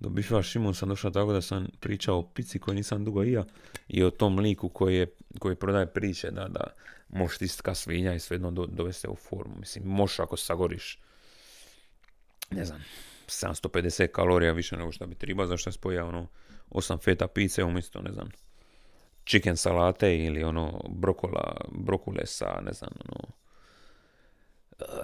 [0.00, 3.32] Do bifea Šimun sam došao tako da sam pričao o pici koju nisam dugo i
[3.32, 3.44] ja
[3.88, 5.06] i o tom liku koji, je,
[5.38, 6.64] koji prodaje priče da, da
[7.08, 9.56] možeš istka svinja i svejedno do, dovesti u formu.
[9.58, 10.98] Mislim, možeš ako sagoriš
[12.50, 12.84] ne znam,
[13.26, 16.26] 750 kalorija više nego što bi trebao, zašto je spojao ono
[16.70, 18.28] 8 feta pice umjesto, ne znam,
[19.26, 23.28] chicken salate ili ono brokola, brokule sa, ne znam, ono,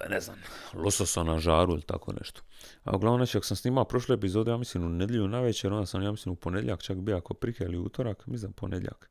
[0.09, 0.37] ne znam,
[0.73, 2.41] lososa na žaru ili tako nešto.
[2.83, 5.85] A uglavnom, znači, ako sam snimao prošle epizode, ja mislim u nedjelju na večer, onda
[5.85, 9.09] sam, ja mislim, u ponedjeljak čak bio ako prike ili utorak, mislim ponedjeljak,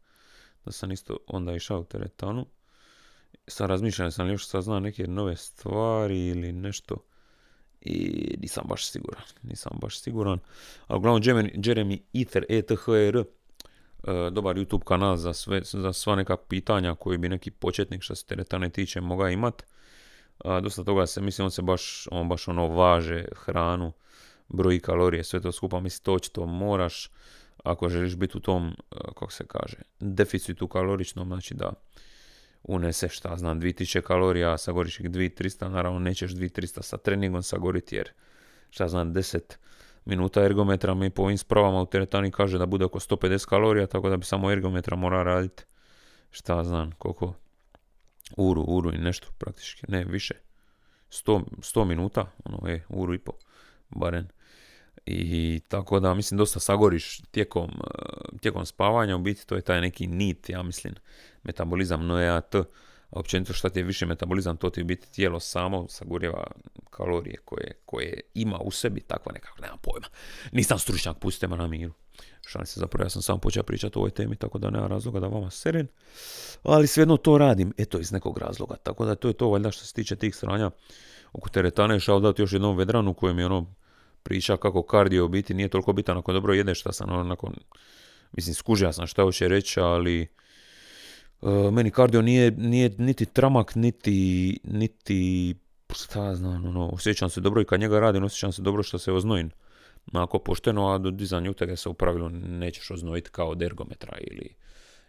[0.64, 2.46] da sam isto onda išao u teretanu.
[3.48, 6.96] Sam razmišljam, sam li još saznao neke nove stvari ili nešto
[7.86, 10.38] i nisam baš siguran, nisam baš siguran.
[10.86, 13.24] A uglavnom Jeremy Ether, ETHR, e,
[14.30, 18.26] dobar YouTube kanal za, sve, za sva neka pitanja koji bi neki početnik što se
[18.26, 19.62] teretane tiče mogao imat.
[20.62, 23.92] dosta toga se, mislim, on se baš, on baš ono važe hranu,
[24.48, 27.10] broji kalorije, sve to skupa, mislim, to očito moraš
[27.64, 31.72] ako želiš biti u tom, e, kako se kaže, deficitu kaloričnom, znači da
[32.68, 38.10] unese šta znam 2000 kalorija, sagoriš ih 2300, naravno nećeš 2300 sa treningom sagoriti jer
[38.70, 39.40] šta znam 10
[40.04, 44.10] minuta ergometra mi po ovim spravama u teretani kaže da bude oko 150 kalorija, tako
[44.10, 45.64] da bi samo ergometra mora raditi
[46.30, 47.34] šta znam koliko
[48.36, 50.34] uru, uru i nešto praktički, ne više.
[51.10, 53.32] 100, 100 minuta, ono je, uru i po,
[53.88, 54.28] barem.
[55.06, 59.80] I tako da, mislim, dosta sagoriš tijekom, eh, tijekom spavanja, u biti to je taj
[59.80, 60.94] neki nit, ja mislim,
[61.42, 62.64] metabolizam NOEAT, a
[63.10, 66.46] općenito što ti je više metabolizam, to ti biti tijelo samo sagorjeva
[66.90, 70.06] kalorije koje, koje ima u sebi, takva nekako, nemam pojma.
[70.52, 71.92] Nisam stručnjak, pustite me na miru.
[72.46, 75.20] Šalim se, zapravo ja sam samo počeo pričati o ovoj temi, tako da nema razloga
[75.20, 75.86] da vama seren.
[76.62, 78.76] Ali svejedno to radim, eto iz nekog razloga.
[78.76, 80.70] Tako da to je to valjda što se tiče tih stranja
[81.32, 82.00] oko teretane.
[82.00, 83.74] Šao dati još jednom vedranu kojem je ono
[84.26, 87.54] priča kako kardio biti nije toliko bitan ako dobro jedeš šta sam ono nakon,
[88.32, 90.26] mislim skužio sam šta hoće reći, ali
[91.40, 95.54] uh, meni kardio nije, nije niti tramak, niti, niti
[95.94, 99.12] šta znam, ono, osjećam se dobro i kad njega radim, osjećam se dobro što se
[99.12, 99.50] oznojim.
[100.12, 104.54] Onako pošteno, a do dizanja utege se u pravilu nećeš oznojiti kao od ergometra ili,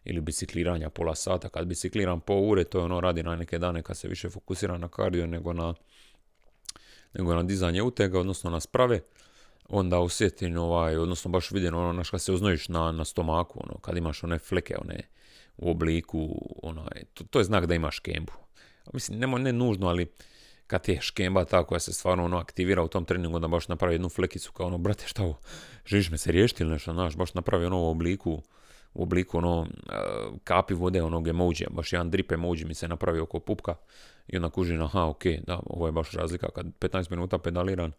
[0.06, 1.50] ili bicikliranja pola sata.
[1.50, 4.78] Kad bicikliram po ure, to je ono radi na neke dane kad se više fokusira
[4.78, 5.74] na kardio nego na,
[7.13, 9.00] nego na dizanje utega, odnosno na sprave,
[9.70, 13.80] onda osjetim ovaj, odnosno baš vidim ono, naš kad se oznojiš na, na stomaku, ono,
[13.80, 15.02] kad imaš one fleke, one
[15.58, 16.30] u obliku,
[16.63, 18.34] onaj, to, to je znak da imaš kembu.
[18.93, 20.08] Mislim, ne, ne nužno, ali
[20.67, 23.93] kad je škemba ta koja se stvarno ono aktivira u tom treningu, onda baš napravi
[23.93, 25.39] jednu flekicu kao ono, brate, šta ovo,
[25.86, 28.41] želiš me se riješiti ili nešto, znaš, baš napravi ono u obliku,
[28.98, 29.68] u obliku ono
[30.44, 33.76] kapi vode onog emojija, baš jedan drip emoji mi se napravi oko pupka
[34.28, 37.92] i onda kužim, aha, ok, da, ovo je baš razlika kad 15 minuta pedaliran,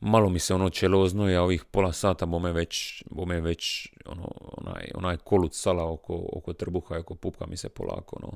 [0.00, 4.90] malo mi se ono čelozno a ovih pola sata bome već, bome već ono, onaj,
[4.94, 8.32] onaj kolut sala oko, oko trbuha i oko pupka mi se polako ono,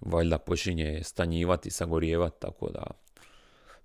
[0.00, 2.82] valjda počinje stanjivati, sagorijevati, tako da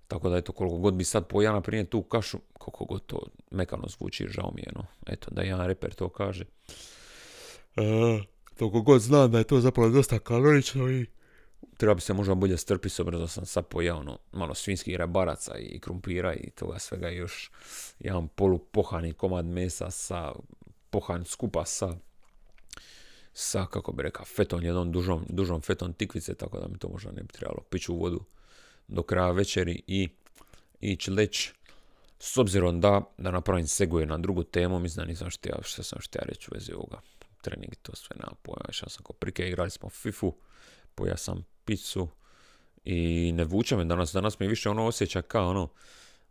[0.08, 3.19] tako da eto, koliko god bi sad pojela na primjer tu kašu, koliko god to
[3.51, 4.86] mekano zvuči, žao mi je, no.
[5.08, 6.45] Eto, da jedan reper to kaže.
[8.58, 11.05] Toliko god znam da je to zapravo dosta kalorično i
[11.77, 14.95] treba bi se možda bolje strpiti s obzirom da sam sad pojao ono, malo svinskih
[14.95, 17.51] rebaraca i krumpira i toga svega još
[17.99, 20.32] jedan polupohani komad mesa sa
[20.89, 21.97] pohan skupa sa
[23.34, 27.12] sa, kako bi rekao, fetom, jednom dužom, dužom fetom tikvice, tako da mi to možda
[27.12, 28.23] ne bi trebalo piću u vodu
[28.88, 30.10] do kraja večeri i
[30.82, 31.51] ići leć.
[32.19, 35.29] S obzirom da, da napravim seguje na drugu temu, mislim da nisam
[35.62, 37.01] što sam štija reći u vezi ovoga
[37.41, 40.34] trening, to sve nema pojma, ja sam ko prike, igrali smo FIFU,
[40.95, 42.08] poja sam picu
[42.86, 45.69] i ne vuče me danas, danas mi više ono osjeća kao ono,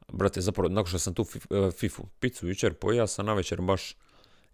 [0.08, 1.26] brate, zapravo, nakon što sam tu
[1.78, 3.96] FIFU, picu jučer pojao sam na večer baš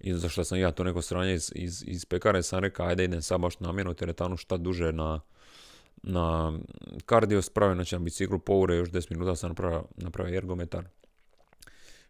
[0.00, 3.22] i zašto sam ja to neko stranje iz, iz, iz pekare sam rekao ajde idem
[3.22, 5.20] sad baš namjerno teretanu šta duže na,
[6.02, 6.52] na
[7.06, 10.84] kardio spravio, znači na biciklu poure još 10 minuta sam napravio, napravio ergometar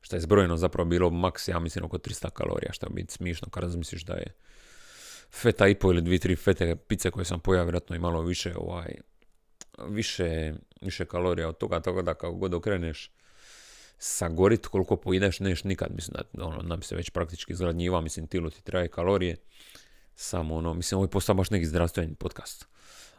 [0.04, 3.48] što je zbrojeno zapravo bilo maks, ja mislim, oko 300 kalorija, što je biti smišno
[3.48, 4.34] kad razmisliš da je
[5.32, 8.52] feta i po ili dvije, tri fete pice koje sam pojao, vjerojatno i malo više,
[8.56, 8.94] ovaj,
[9.88, 13.10] više, više kalorija od toga, tako da kako god okreneš,
[13.98, 18.50] sagorit koliko pojedeš, neš nikad, mislim da, ono, bi se već praktički zgladnjiva, mislim, tilo
[18.50, 19.36] ti traje kalorije,
[20.14, 22.66] samo ono, mislim, ovo je postao baš neki zdravstveni podcast.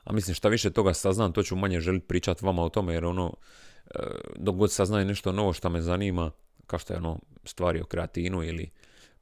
[0.04, 3.06] A mislim, šta više toga saznam, to ću manje želiti pričati vama o tome, jer
[3.06, 3.34] ono,
[3.96, 4.00] e,
[4.36, 6.32] dok god saznaje nešto novo što me zanima,
[6.68, 8.70] kao što je ono, stvari o kreatinu ili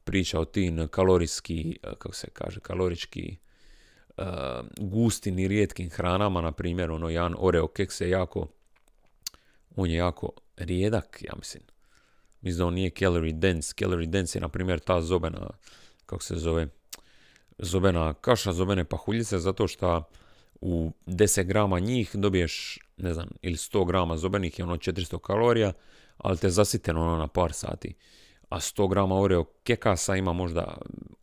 [0.04, 3.36] priča o tim kalorijski, e, kako se kaže, kalorički
[4.16, 4.24] uh,
[4.80, 8.48] gustim i rijetkim hranama, na primjer, ono, jedan Oreo keks je jako,
[9.76, 11.62] on je jako rijedak, ja mislim.
[12.40, 13.74] Mislim da on nije calorie dense.
[13.78, 15.50] Calorie dense je, na primjer, ta zobena,
[16.06, 16.68] kako se zove,
[17.58, 20.02] zobena kaša, zobene pahuljice, zato što
[20.60, 25.72] u 10 grama njih dobiješ, ne znam, ili 100 grama zobenih je ono 400 kalorija,
[26.18, 27.94] ali te zasiteno ono na par sati.
[28.48, 30.76] A 100 grama Oreo kekasa ima možda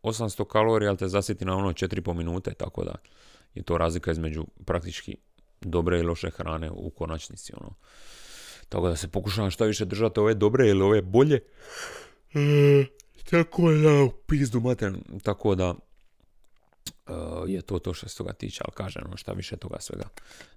[0.03, 2.95] 800 kalorija, ali te zasiti na ono 4,5 minute, tako da
[3.53, 5.17] je to razlika između praktički
[5.61, 7.53] dobre i loše hrane u konačnici.
[7.61, 7.73] Ono.
[8.69, 11.39] Tako da se pokušavam što više držati ove dobre ili ove bolje.
[12.33, 12.85] E,
[13.29, 14.93] tako da, pizdu mater.
[15.23, 15.75] Tako da,
[17.47, 20.05] je to to što se toga tiče, ali kažem, ono šta više toga svega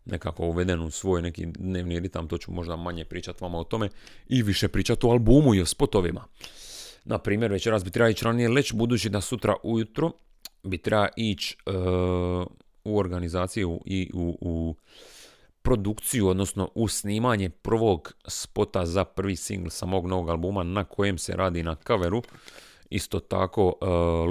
[0.05, 3.89] nekako uveden u svoj neki dnevni ritam, to ću možda manje pričati vama o tome
[4.29, 6.25] i više pričati o albumu i o spotovima.
[7.05, 10.13] Na primjer, večeras bi trebao ići ranije leć, budući da sutra ujutro
[10.63, 11.71] bi trebao ići e,
[12.85, 14.75] u organizaciju i u, u
[15.63, 21.19] produkciju, odnosno u snimanje prvog spota za prvi singl sa mog novog albuma na kojem
[21.19, 22.23] se radi na coveru
[22.95, 23.75] Isto tako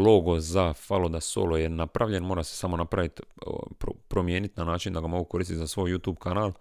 [0.06, 3.24] logo za Falo da Solo je napravljen, mora se samo napraviti,
[4.08, 6.52] promijeniti na način da ga mogu koristiti za svoj YouTube kanal,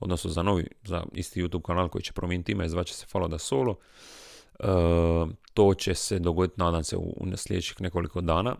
[0.00, 3.38] odnosno za novi, za isti YouTube kanal koji će promijeniti ime, zvaće se Falo da
[3.38, 3.76] Solo.
[5.54, 8.56] To će se dogoditi, nadam se, u sljedećih nekoliko dana.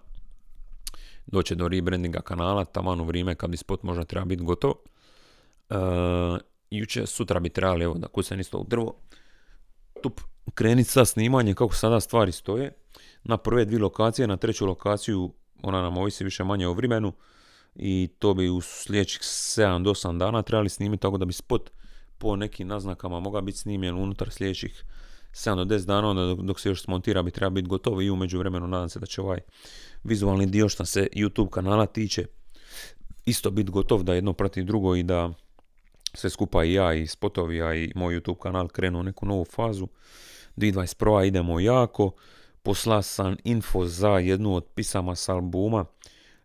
[1.26, 4.72] Doće do rebrandinga kanala, taman u vrijeme kad bi spot možda treba biti gotov.
[6.70, 8.94] Juče, sutra bi trebali, evo, da kucam isto u drvo,
[10.02, 10.20] tup,
[10.54, 12.72] kreniti sa snimanjem kako sada stvari stoje.
[13.28, 17.12] Na prve dvije lokacije, na treću lokaciju, ona nam ovisi više manje o vremenu
[17.74, 21.70] i to bi u sljedećih 7 do 8 dana trebali snimiti tako da bi spot
[22.18, 24.84] po nekim naznakama mogao biti snimljen unutar sljedećih
[25.32, 28.16] 7 do 10 dana, onda dok se još smontira bi treba biti gotovo i u
[28.16, 29.40] međuvremenu nadam se da će ovaj
[30.04, 32.26] vizualni dio što se YouTube kanala tiče
[33.26, 35.30] isto biti gotov da jedno prati drugo i da
[36.14, 39.44] sve skupa i ja i spotovi, a i moj YouTube kanal krenu u neku novu
[39.44, 39.88] fazu.
[40.56, 41.26] 2021.
[41.26, 42.12] idemo jako.
[42.66, 45.84] Posla sam info za jednu od pisama s albuma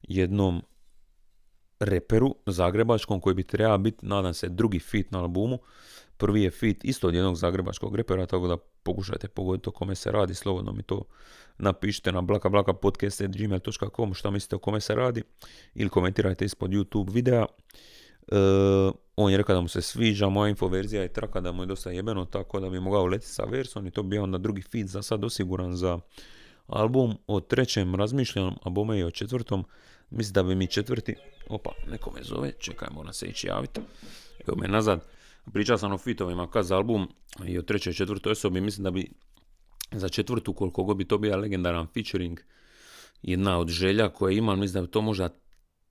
[0.02, 0.62] jednom
[1.80, 5.60] reperu zagrebačkom koji bi trebao biti, nadam se, drugi fit na albumu.
[6.18, 10.12] Prvi je fit isto od jednog zagrebačkog repera, tako da pokušajte pogoditi o kome se
[10.12, 11.04] radi, slobodno mi to
[11.58, 15.24] napišite na blakablakapodcast.gmail.com šta mislite o kome se radi
[15.76, 17.46] ili komentirajte ispod YouTube videa.
[18.28, 18.36] E,
[19.16, 21.92] on je rekao da mu se sviđa, moja infoverzija je traka da mu je dosta
[21.92, 25.02] jebeno, tako da bi mogao letiti sa versom i to bi onda drugi feed za
[25.02, 26.00] sad osiguran za
[26.68, 27.18] album.
[27.28, 29.66] O trećem razmišljam, a bome i o četvrtom.
[30.10, 31.16] Mislim da bi mi četvrti...
[31.50, 33.82] Opa, neko me zove, čekaj, moram se ići javiti.
[34.48, 35.06] Evo me nazad.
[35.54, 37.08] Pričao sam o fitovima kad za album
[37.46, 38.62] i o trećoj četvrtoj osobi.
[38.62, 39.12] Mislim da bi
[39.92, 42.40] za četvrtu, koliko god bi to bio legendaran featuring,
[43.22, 45.30] jedna od želja koje imam, mislim da bi to možda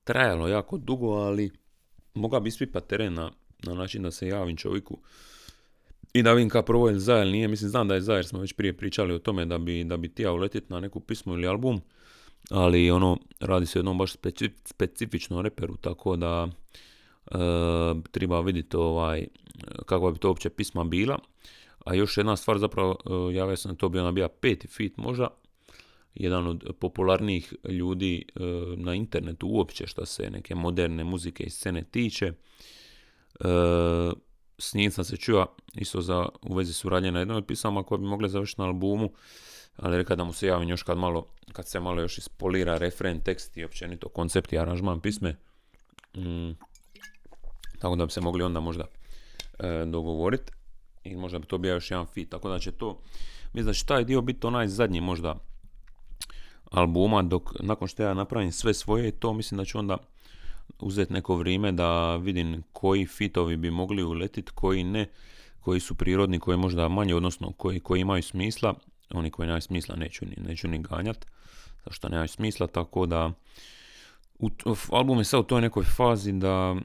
[0.05, 1.51] trajalo jako dugo, ali
[2.15, 3.31] mogao bi ispipat teren na,
[3.63, 4.99] na način da se javim čovjeku
[6.13, 7.49] i da vidim ka prvo je za nije.
[7.49, 9.97] Mislim, znam da je za jer smo već prije pričali o tome da bi, da
[9.97, 11.81] bi tijao letjeti na neku pismo ili album,
[12.51, 14.13] ali ono, radi se o jednom baš
[14.65, 16.49] specifičnom reperu, tako da
[17.27, 17.37] e,
[18.11, 19.27] treba vidjeti ovaj,
[19.87, 21.19] kakva bi to uopće pisma bila.
[21.85, 25.29] A još jedna stvar, zapravo, e, javio sam to bi ona bila peti fit možda,
[26.15, 28.41] jedan od popularnijih ljudi e,
[28.77, 32.27] na internetu uopće što se neke moderne muzike i scene tiče.
[32.27, 32.33] E,
[34.59, 37.99] s njim sam se čuo isto za, u vezi suradnje na jednom od pisama koje
[37.99, 39.11] bi mogle završiti na albumu,
[39.77, 43.21] ali rekao da mu se javim još kad malo, kad se malo još ispolira refren,
[43.21, 45.37] tekst i općenito koncept i aranžman pisme.
[46.17, 46.51] Mm,
[47.79, 48.85] tako da bi se mogli onda možda
[49.59, 50.53] e, dogovoriti
[51.05, 53.03] i možda bi to bio još jedan fit, tako da će to,
[53.53, 55.50] mislim da će taj dio biti onaj zadnji možda
[56.71, 59.97] albuma, dok nakon što ja napravim sve svoje, to mislim da ću onda
[60.79, 65.07] uzeti neko vrijeme da vidim koji fitovi bi mogli uletiti, koji ne,
[65.61, 68.75] koji su prirodni, koji možda manje, odnosno koji, koji imaju smisla,
[69.11, 71.27] oni koji nemaju smisla neću ni, neću ni ganjat,
[71.85, 73.33] zašto nemaju smisla, tako da
[74.39, 74.51] u,
[74.91, 76.77] album je sad u toj nekoj fazi da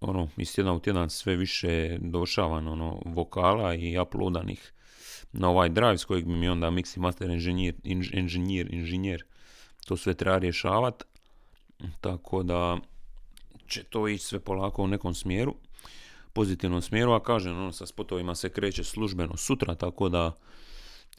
[0.00, 4.72] ono, iz tjedna u tjedan sve više došavan ono, vokala i uploadanih
[5.32, 7.74] na ovaj drive s kojeg bi mi onda mix i master inženjer,
[8.12, 9.24] inženjer, inženjer
[9.86, 11.04] to sve treba rješavati.
[12.00, 12.78] Tako da
[13.66, 15.54] će to ići sve polako u nekom smjeru,
[16.32, 20.32] pozitivnom smjeru, a kažem, ono, sa spotovima se kreće službeno sutra, tako da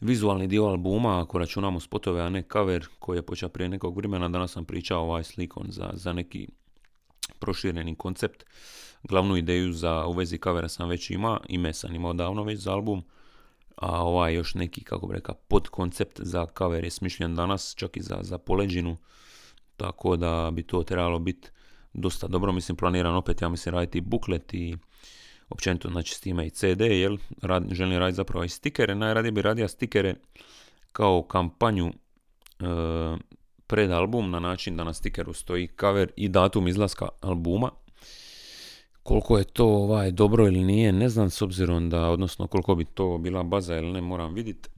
[0.01, 4.29] vizualni dio albuma, ako računamo spotove, a ne cover koji je počeo prije nekog vremena,
[4.29, 6.47] danas sam pričao ovaj slikon za, za neki
[7.39, 8.43] prošireni koncept.
[9.03, 12.71] Glavnu ideju za u vezi covera sam već ima, ime sam imao davno već za
[12.71, 13.03] album,
[13.75, 18.01] a ovaj još neki, kako bi rekao, podkoncept za cover je smišljen danas, čak i
[18.01, 18.97] za, za poleđinu,
[19.77, 21.49] tako da bi to trebalo biti
[21.93, 24.77] dosta dobro, mislim, planiran opet, ja mislim, raditi buklet i
[25.49, 29.41] općenito, znači, s time i CD, jel, Rad, želim raditi zapravo i stikere, najradije bi
[29.41, 30.15] radio stikere
[30.91, 31.93] kao kampanju e,
[33.67, 37.69] pred album, na način da na stikeru stoji cover i datum izlaska albuma,
[39.03, 42.85] koliko je to ovaj, dobro ili nije, ne znam s obzirom da, odnosno koliko bi
[42.85, 44.69] to bila baza ili ne, moram vidjeti.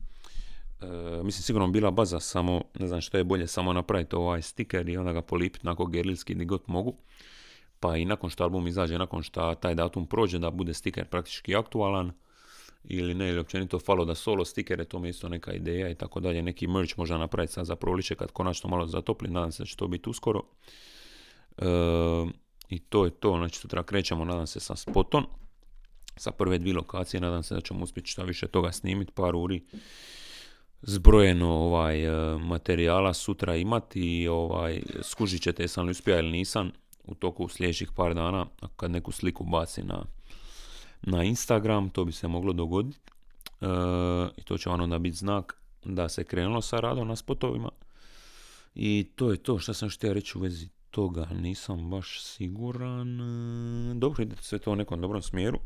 [0.82, 4.90] E, mislim sigurno bila baza, samo ne znam što je bolje, samo napraviti ovaj stiker
[4.90, 6.96] i onda ga polipiti nakon gerlilski gdje god mogu.
[7.80, 11.56] Pa i nakon što album izađe, nakon što taj datum prođe, da bude stiker praktički
[11.56, 12.12] aktualan
[12.84, 16.20] ili ne, ili općenito falo da solo stikere, to mi isto neka ideja i tako
[16.20, 16.42] dalje.
[16.42, 19.78] Neki merch možda napraviti sad za proliče kad konačno malo zatopli, nadam se da će
[19.78, 20.42] to biti uskoro.
[21.58, 21.66] E,
[22.70, 25.26] i to je to, znači sutra krećemo, nadam se, sa spotom.
[26.18, 29.64] Sa prve dvije lokacije, nadam se da ćemo uspjeti šta više toga snimiti, par uri
[30.82, 36.72] zbrojeno ovaj e, materijala sutra imati i ovaj, skužit ćete jesam li uspio ili nisam
[37.04, 38.46] u toku sljedećih par dana
[38.76, 40.06] kad neku sliku baci na,
[41.02, 43.00] na Instagram, to bi se moglo dogoditi.
[43.62, 43.66] E,
[44.38, 47.70] I to će vam onda biti znak da se krenulo sa radom na spotovima.
[48.76, 51.28] I to je to što sam htio reći u vezi toga.
[51.32, 53.20] Nisam baš siguran.
[54.00, 55.60] Dobro, ide sve to u nekom dobrom smjeru.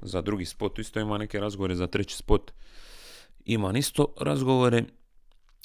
[0.00, 2.52] Za drugi spot isto ima neke razgovore, za treći spot
[3.44, 4.84] ima isto razgovore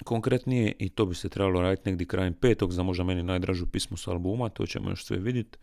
[0.03, 3.97] konkretnije i to bi se trebalo raditi negdje krajem petog za možda meni najdražu pismu
[3.97, 5.57] s albuma, to ćemo još sve vidjeti.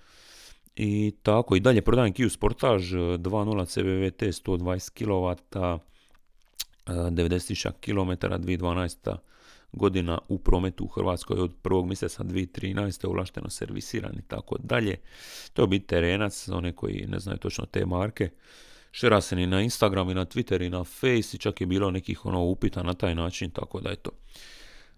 [0.76, 5.78] I tako, i dalje prodajem Kia Sportage 2.0 CVVT 120 kW,
[6.86, 9.16] 90.000 km, 2012
[9.72, 13.06] godina u prometu u Hrvatskoj od prvog mjeseca 2013.
[13.06, 14.96] ulašteno servisiran i tako dalje.
[15.52, 18.30] To je biti terenac one koji ne znaju točno te marke.
[18.90, 21.90] Šera se ni na Instagram i na Twitter i na Face i čak je bilo
[21.90, 24.10] nekih ono upita na taj način, tako da eto.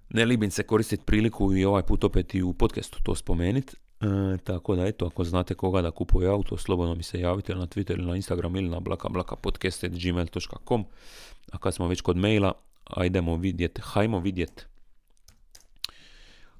[0.09, 3.77] Ne libim se koristiti priliku i ovaj put opet i u podcastu to spomeniti.
[4.01, 7.66] E, tako da eto, ako znate koga da kupuje auto, slobodno mi se javite na
[7.66, 10.85] Twitter ili na Instagram ili na blakablakapodcast.gmail.com
[11.53, 12.53] A kad smo već kod maila,
[12.97, 14.66] ajdemo vidjet, hajmo vidjet,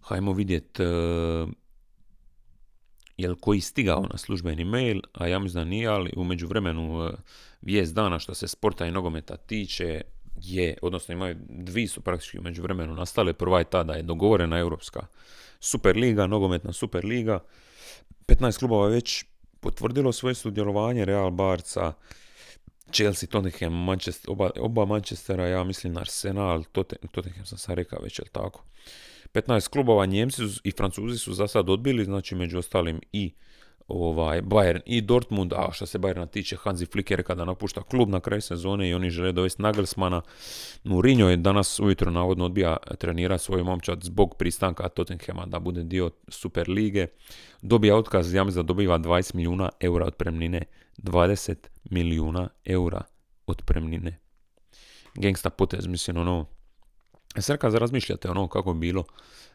[0.01, 1.51] hajmo vidjet uh,
[3.17, 7.11] jel koji stigao na službeni mail, a ja mislim da nije, ali u međuvremenu uh,
[7.63, 10.03] vijest dana što se sporta i nogometa tiče
[10.43, 13.33] je, odnosno imaju dvi su praktički u međuvremenu nastale.
[13.33, 15.07] Prva je ta da je dogovorena Europska
[15.61, 17.41] Superliga, nogometna Superliga.
[18.27, 19.25] 15 klubova već
[19.61, 21.93] potvrdilo svoje sudjelovanje, Real Barca,
[22.93, 26.65] Chelsea, Tottenham, Manchester, oba, oba Manchestera, ja mislim Arsenal,
[27.13, 28.65] Tottenham sam sad rekao već, jel tako?
[29.35, 33.33] 15 klubova, Njemci i Francuzi su za sad odbili, znači među ostalim i
[33.91, 37.83] ovaj, Bayern i Dortmund, a što se Bayerna tiče, Hansi Flick je rekao da napušta
[37.83, 40.23] klub na kraju sezone i oni žele dovesti Nagelsmana.
[40.85, 46.11] Mourinho je danas ujutro navodno odbija trenirati svoj momčad zbog pristanka Tottenhama da bude dio
[46.29, 47.07] Super lige.
[47.63, 50.63] Dobija otkaz, ja mislim da dobiva 20 milijuna eura otpremnine.
[50.99, 51.57] 20
[51.91, 53.03] milijuna eura
[53.47, 54.19] otpremnine.
[55.15, 56.47] Gangsta potez, mislim, ono...
[57.39, 59.05] Sad kad razmišljate ono kako bi bilo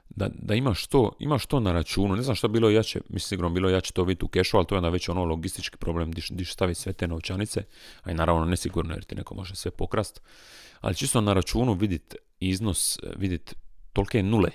[0.09, 3.49] da, da imaš, to, imaš to na računu, ne znam što bilo jače, mislim sigurno
[3.49, 6.45] bilo jače to vidjeti u kešu, ali to je onda već ono logistički problem di
[6.45, 7.63] staviti sve te novčanice,
[8.03, 10.21] a i naravno nesigurno jer ti neko može sve pokrast,
[10.81, 13.55] ali čisto na računu vidjeti iznos, vidjeti
[13.93, 14.49] tolike nule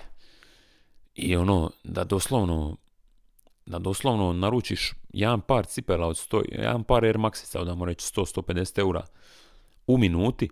[1.15, 2.77] i ono da doslovno
[3.71, 8.79] da doslovno naručiš jedan par cipela od 100, jedan par Air Maxica, da reći 100-150
[8.79, 9.07] eura
[9.87, 10.49] u minuti,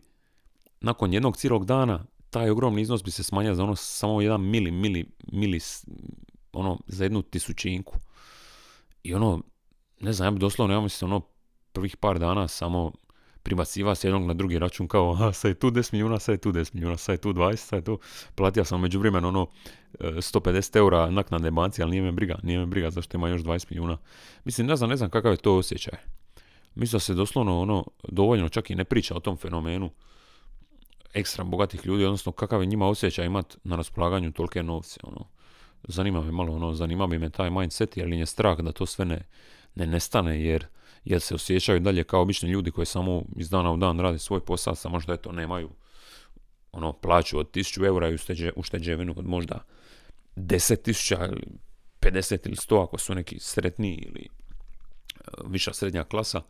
[0.81, 4.71] nakon jednog cijelog dana taj ogromni iznos bi se smanjio za ono samo jedan mili,
[4.71, 5.61] mili, mili,
[6.53, 7.95] ono, za jednu tisućinku.
[9.03, 9.43] I ono,
[10.01, 11.21] ne znam, ja bi doslovno, ja mislim, ono,
[11.73, 12.93] prvih par dana samo
[13.43, 16.39] pribaciva s jednog na drugi račun kao, aha, sad je tu 10 milijuna, sad je
[16.39, 17.99] tu 10 milijuna, sad je tu 20, sad je tu,
[18.35, 19.47] platio sam među vremenu ono
[20.01, 23.43] 150 e, eura naknade banci, ali nije me briga, nije me briga zašto ima još
[23.43, 23.99] 20 milijuna.
[24.45, 25.99] Mislim, ne znam, ne znam kakav je to osjećaj.
[26.75, 29.91] Mislim da se doslovno ono, dovoljno čak i ne priča o tom fenomenu
[31.15, 35.27] ekstra bogatih ljudi, odnosno kakav je njima osjećaj imat na raspolaganju tolike novce, ono.
[35.89, 39.05] Zanima me malo, ono, zanima bi me taj mindset, jer je strah da to sve
[39.05, 39.25] ne,
[39.75, 40.67] ne nestane, jer,
[41.09, 44.41] jer se osjećaju dalje kao obični ljudi koji samo iz dana u dan rade svoj
[44.41, 45.71] posao, samo možda eto nemaju
[46.73, 49.65] ono, plaću od 1000 eura i ušteđe, ušteđevinu od možda
[50.37, 51.47] 10.000 ili
[52.01, 56.43] 50 ili 100 ako su neki sretni ili e, viša srednja klasa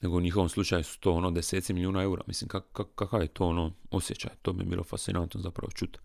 [0.00, 2.22] nego u njihovom slučaju su to ono deseci milijuna eura.
[2.26, 2.48] Mislim,
[2.94, 5.98] kakav je to ono osjećaj, to bi bilo fascinantno zapravo čuti.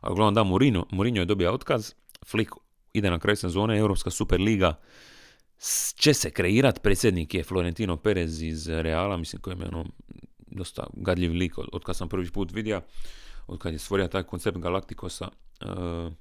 [0.00, 1.92] A uglavnom da, Mourinho, Mourinho je dobio otkaz,
[2.26, 2.52] Flick
[2.92, 4.74] ide na kraj sezone, Europska Superliga
[5.96, 9.84] će se kreirat, predsjednik je Florentino Perez iz Reala, mislim koji je ono
[10.46, 12.82] dosta gadljiv lik od, od kad sam prvi put vidio,
[13.46, 15.28] od kad je stvorio taj koncept Galacticosa,
[15.60, 16.12] uh,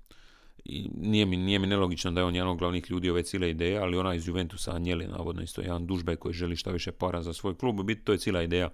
[0.65, 3.49] i nije mi, nije mi nelogično da je on jedan od glavnih ljudi ove cijele
[3.49, 7.21] ideje, ali ona iz Juventusa Anjeli, navodno isto jedan dužbe koji želi šta više para
[7.21, 8.69] za svoj klub, biti to je cijela ideja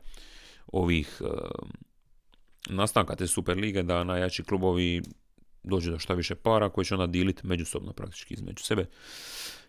[0.68, 1.30] ovih uh,
[2.70, 5.02] nastanka te Superlige, da najjači klubovi
[5.64, 8.86] dođu do šta više para koji će onda diliti međusobno praktički između sebe.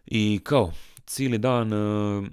[0.07, 0.73] I kao,
[1.07, 2.27] cijeli dan uh,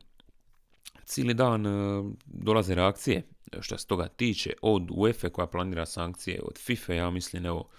[1.06, 3.24] cijeli dan uh, dolaze reakcije
[3.60, 7.70] što se toga tiče od UEFA koja planira sankcije, od FIFA, ja mislim, evo,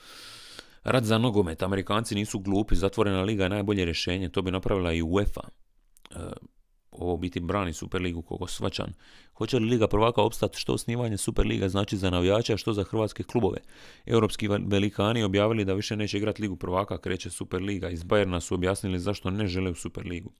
[0.85, 5.03] Rad za nogomet, Amerikanci nisu glupi, zatvorena liga je najbolje rješenje, to bi napravila i
[5.03, 5.41] UEFA.
[6.93, 8.93] E, ovo biti brani Superligu koliko svačan.
[9.35, 13.59] Hoće li Liga prvaka opstati što osnivanje Superliga znači za navijača, što za hrvatske klubove?
[14.07, 17.91] Europski velikani objavili da više neće igrati Ligu prvaka, kreće Superliga.
[17.91, 20.33] Iz Bayerna su objasnili zašto ne žele u Superligu.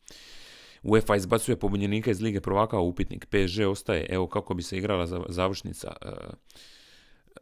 [0.83, 3.27] UEFA izbacuje pobunjenika iz Lige prvaka u upitnik.
[3.27, 5.93] PSG ostaje, evo kako bi se igrala završnica.
[6.03, 6.11] E,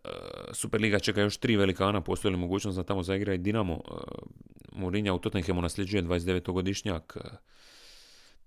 [0.05, 0.11] Eh,
[0.53, 3.75] Superliga čeka još tri velikana, postoji li mogućnost da tamo zaigra i Dinamo.
[3.75, 3.95] Eh,
[4.73, 7.17] Mourinho u Tottenhamu nasljeđuje 29-godišnjak.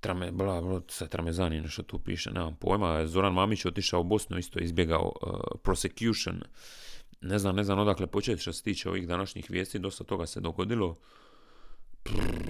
[0.03, 3.07] Trame, bla, bla, se Tramezani nešto tu piše, nemam pojma.
[3.07, 5.29] Zoran Mamić je otišao u Bosnu, isto izbjegao uh,
[5.63, 6.41] prosecution.
[7.21, 10.39] ne znam, ne znam odakle početi što se tiče ovih današnjih vijesti, dosta toga se
[10.39, 10.95] dogodilo.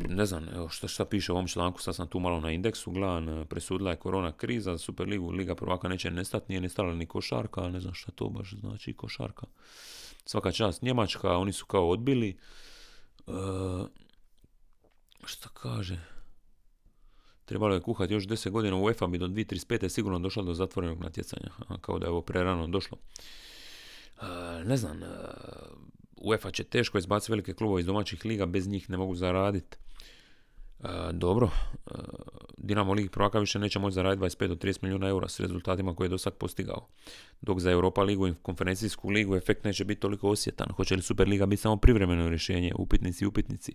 [0.09, 2.91] ne znam, evo šta, šta piše u ovom članku, sad sam tu malo na indeksu,
[2.91, 7.05] gledam, e, presudila je korona kriza, Super ligu, Liga prvaka neće nestati, nije nestala ni
[7.05, 9.47] košarka, ne znam šta to baš znači košarka.
[10.25, 12.37] Svaka čast Njemačka, oni su kao odbili.
[13.27, 13.31] E,
[15.25, 16.12] šta kaže?
[17.45, 19.89] Trebalo je kuhati još 10 godina u UEFA bi do 2035.
[19.89, 21.49] sigurno došla do zatvorenog natjecanja,
[21.81, 22.97] kao da je ovo prerano došlo.
[24.65, 25.01] Ne znam,
[26.17, 29.77] UEFA će teško izbaciti velike klubove iz domaćih liga, bez njih ne mogu zaraditi.
[30.83, 31.49] E, dobro,
[32.57, 36.05] Dinamo Ligi prvaka više neće moći zaraditi 25 do 30 milijuna eura s rezultatima koje
[36.05, 36.87] je do sad postigao.
[37.41, 40.67] Dok za Europa ligu i konferencijsku ligu efekt neće biti toliko osjetan.
[40.75, 43.73] Hoće li Superliga biti samo privremeno rješenje, upitnici i upitnici.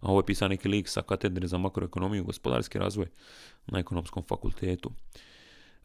[0.00, 3.06] A ovo je pisan neki lik sa katedre za makroekonomiju i gospodarski razvoj
[3.66, 4.90] na ekonomskom fakultetu.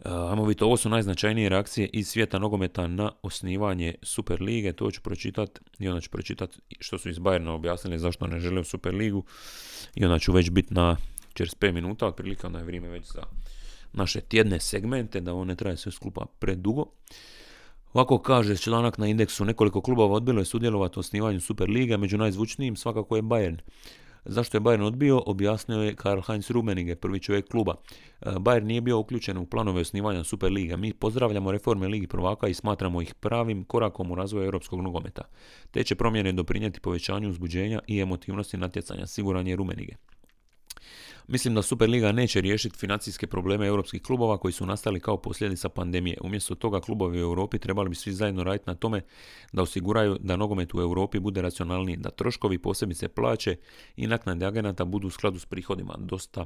[0.05, 4.73] Uh, ajmo vidjeti, ovo su najznačajnije reakcije iz svijeta nogometa na osnivanje Super lige.
[4.73, 8.61] To ću pročitati i onda ću pročitati što su iz Bayerna objasnili zašto ne žele
[8.61, 9.23] u Super ligu.
[9.95, 10.97] I onda ću već biti na
[11.33, 13.23] 45 minuta, otprilike onda je vrijeme već za
[13.93, 16.85] naše tjedne segmente, da ovo ne traje sve skupa predugo.
[17.93, 22.17] Ovako kaže članak na indeksu, nekoliko klubova odbilo je sudjelovati u osnivanju Super Liga, među
[22.17, 23.57] najzvučnijim svakako je Bayern.
[24.25, 27.75] Zašto je Bayern odbio, objasnio je Karl Heinz Rummenigge, prvi čovjek kluba.
[28.21, 30.77] E, Bayern nije bio uključen u planove osnivanja Super Liga.
[30.77, 35.21] Mi pozdravljamo reforme Ligi prvaka i smatramo ih pravim korakom u razvoju europskog nogometa.
[35.71, 39.95] Te će promjene doprinijeti povećanju uzbuđenja i emotivnosti natjecanja, siguran je Rummenigge.
[41.27, 46.17] Mislim da Superliga neće riješiti financijske probleme europskih klubova koji su nastali kao posljedica pandemije.
[46.21, 49.01] Umjesto toga klubovi u Europi trebali bi svi zajedno raditi na tome
[49.53, 53.55] da osiguraju da nogomet u Europi bude racionalniji, da troškovi posebice plaće
[53.95, 55.95] i naknade agenata budu u skladu s prihodima.
[55.97, 56.45] Dosta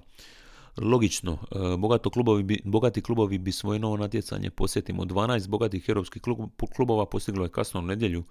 [0.78, 1.34] logično.
[1.34, 5.04] E, bogato klubovi bi, bogati klubovi bi svoje novo natjecanje posjetimo.
[5.04, 6.22] 12 bogatih europskih
[6.76, 8.24] klubova postiglo je kasno nedjelju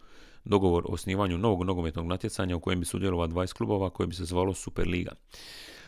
[0.44, 4.24] dogovor o osnivanju novog nogometnog natjecanja u kojem bi sudjelovalo 20 klubova koje bi se
[4.24, 5.12] zvalo Superliga.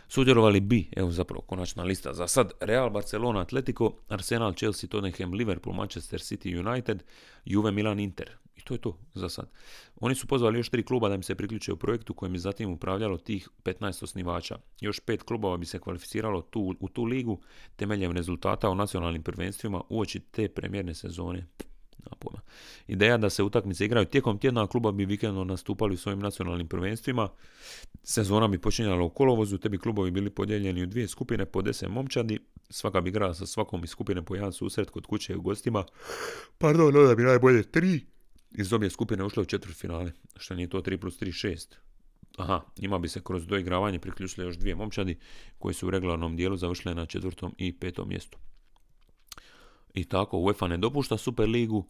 [0.08, 5.76] Sudjelovali bi, evo zapravo konačna lista za sad, Real, Barcelona, Atletico, Arsenal, Chelsea, Tottenham, Liverpool,
[5.76, 7.02] Manchester City, United,
[7.44, 8.30] Juve, Milan, Inter.
[8.56, 9.50] I to je to za sad.
[10.00, 12.72] Oni su pozvali još tri kluba da im se priključe u projektu kojem bi zatim
[12.72, 14.58] upravljalo tih 15 osnivača.
[14.80, 17.40] Još pet klubova bi se kvalificiralo tu, u tu ligu
[17.76, 21.46] temeljem rezultata o nacionalnim prvenstvima uoči te premjerne sezone.
[22.18, 22.40] Pojma.
[22.86, 27.28] Ideja da se utakmice igraju tijekom tjedna, kluba bi vikendno nastupali u svojim nacionalnim prvenstvima.
[28.02, 31.90] Sezona bi počinjala u kolovozu, te bi klubovi bili podijeljeni u dvije skupine po deset
[31.90, 32.38] momčadi.
[32.70, 35.84] Svaka bi igrala sa svakom iz skupine po jedan susret kod kuće i u gostima.
[36.58, 38.00] Pardon, onda bi najbolje tri
[38.50, 40.12] iz obje skupine ušle u četvrt finale.
[40.36, 41.74] Što nije to 3 plus 3, 6.
[42.36, 45.18] Aha, ima bi se kroz doigravanje priključile još dvije momčadi
[45.58, 48.38] koji su u regularnom dijelu završile na četvrtom i petom mjestu
[50.00, 51.84] i tako UEFA ne dopušta Super ligu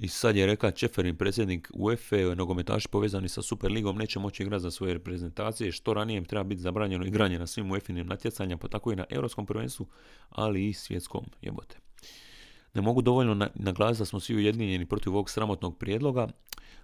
[0.00, 4.62] i sad je rekao Čeferin predsjednik UEFA, nogometaši povezani sa Super ligom neće moći igrati
[4.62, 8.68] za svoje reprezentacije, što ranije im treba biti zabranjeno igranje na svim UEFA-nim natjecanjima, pa
[8.68, 9.86] tako i na Europskom prvenstvu,
[10.30, 11.83] ali i svjetskom jebote.
[12.74, 16.28] Ne mogu dovoljno naglasiti da smo svi ujedinjeni protiv ovog sramotnog prijedloga,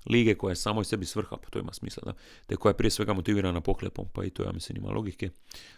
[0.07, 2.13] lige koja je samo sebi svrha, pa to ima smisla, da,
[2.47, 5.31] te koja je prije svega motivirana pohlepom, pa i to ja mislim ima logike.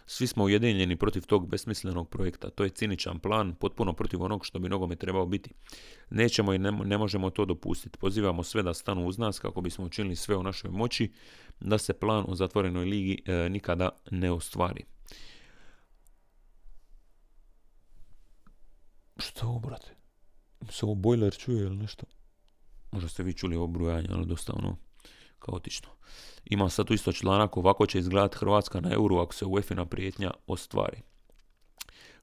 [0.06, 4.58] Svi smo ujedinjeni protiv tog besmislenog projekta, to je ciničan plan, potpuno protiv onog što
[4.58, 5.50] bi nogome trebao biti.
[6.10, 7.98] Nećemo i ne, možemo to dopustiti.
[7.98, 11.12] Pozivamo sve da stanu uz nas kako bismo učinili sve u našoj moći
[11.60, 14.84] da se plan o zatvorenoj ligi e, nikada ne ostvari.
[19.16, 20.01] Što brate?
[20.70, 22.06] Se ovo bojler čuje ili nešto?
[22.92, 24.76] Možda ste vi čuli ovo brujanje, ali dosta ono
[25.38, 25.88] kaotično.
[26.44, 30.30] Ima sad tu isto članak, ovako će izgledati Hrvatska na euru ako se UEFA prijetnja
[30.46, 31.02] ostvari.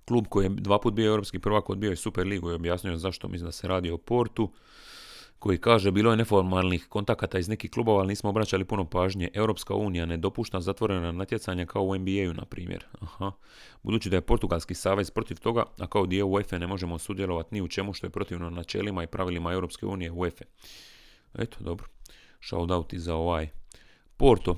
[0.06, 3.28] Klub koji je dva put bio europski prvak odbio je Super ligu i objasnio zašto
[3.28, 4.52] mislim da se radi o Portu
[5.40, 9.30] koji kaže bilo je neformalnih kontakata iz nekih klubova, ali nismo obraćali puno pažnje.
[9.34, 12.86] Europska unija ne dopušta zatvorena natjecanja kao u NBA-u, na primjer.
[13.00, 13.32] Aha.
[13.84, 17.62] Budući da je Portugalski savez protiv toga, a kao dio UEFA ne možemo sudjelovati ni
[17.62, 20.46] u čemu što je protivno načelima i pravilima Europske unije UEFA.
[21.34, 21.88] Eto, dobro.
[22.42, 23.50] Shout out i za ovaj
[24.18, 24.58] Porto.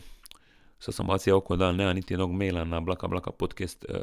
[0.80, 4.00] Sad sam bacio oko da nema niti jednog maila na Blaka Blaka podcast e,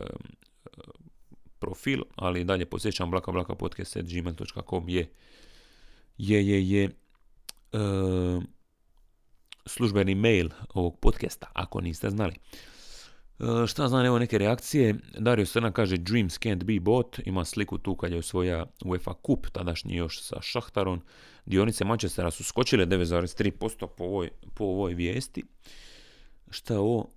[1.59, 5.11] profil, ali dalje posjećam blaka blaka podcast gmail.com je
[6.19, 6.91] je, je, je e,
[9.67, 12.35] službeni mail ovog podcasta, ako niste znali.
[12.35, 14.95] E, šta znam, evo neke reakcije.
[15.19, 17.21] Dario Srna kaže Dreams can't be bought.
[17.25, 21.03] Ima sliku tu kad je osvoja UEFA Cup, tadašnji još sa Šahtarom.
[21.47, 25.45] Dionice Manchestera su skočile 9,3% po ovoj, po ovoj vijesti.
[26.51, 27.11] Šta je ovo?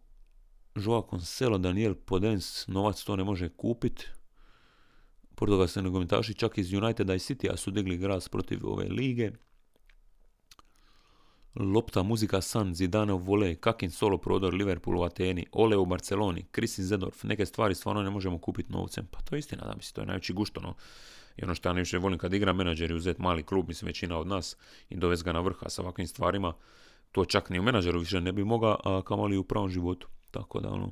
[0.75, 4.05] Joao Cancelo, Daniel Podens, novac to ne može kupiti
[5.67, 9.31] se nogometaši čak iz Uniteda i Citya su digli gras protiv ove lige.
[11.55, 16.85] Lopta, muzika San, Zidane vole, Kakin solo prodor, Liverpool u Ateni, Ole u Barceloni, Krisin
[16.85, 19.07] Zedorf, neke stvari stvarno ne možemo kupiti novcem.
[19.11, 20.75] Pa to je istina, da mislim, to je najveći gušt, ono.
[21.37, 24.17] I ono što ja najviše volim kad igra menadžer i uzet mali klub, mislim većina
[24.17, 24.57] od nas,
[24.89, 26.53] i dovesti ga na vrha sa ovakvim stvarima,
[27.11, 30.07] to čak ni u menadžeru više ne bi mogao, a kamoli u pravom životu.
[30.31, 30.91] Tako da, ono,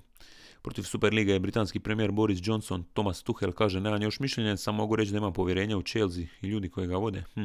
[0.61, 4.95] protiv Superlige je britanski premijer Boris Johnson, Thomas Tuchel kaže, nemam još mišljenje, samo mogu
[4.95, 7.23] reći da imam povjerenja u Chelsea i ljudi koji ga vode.
[7.33, 7.43] Hm.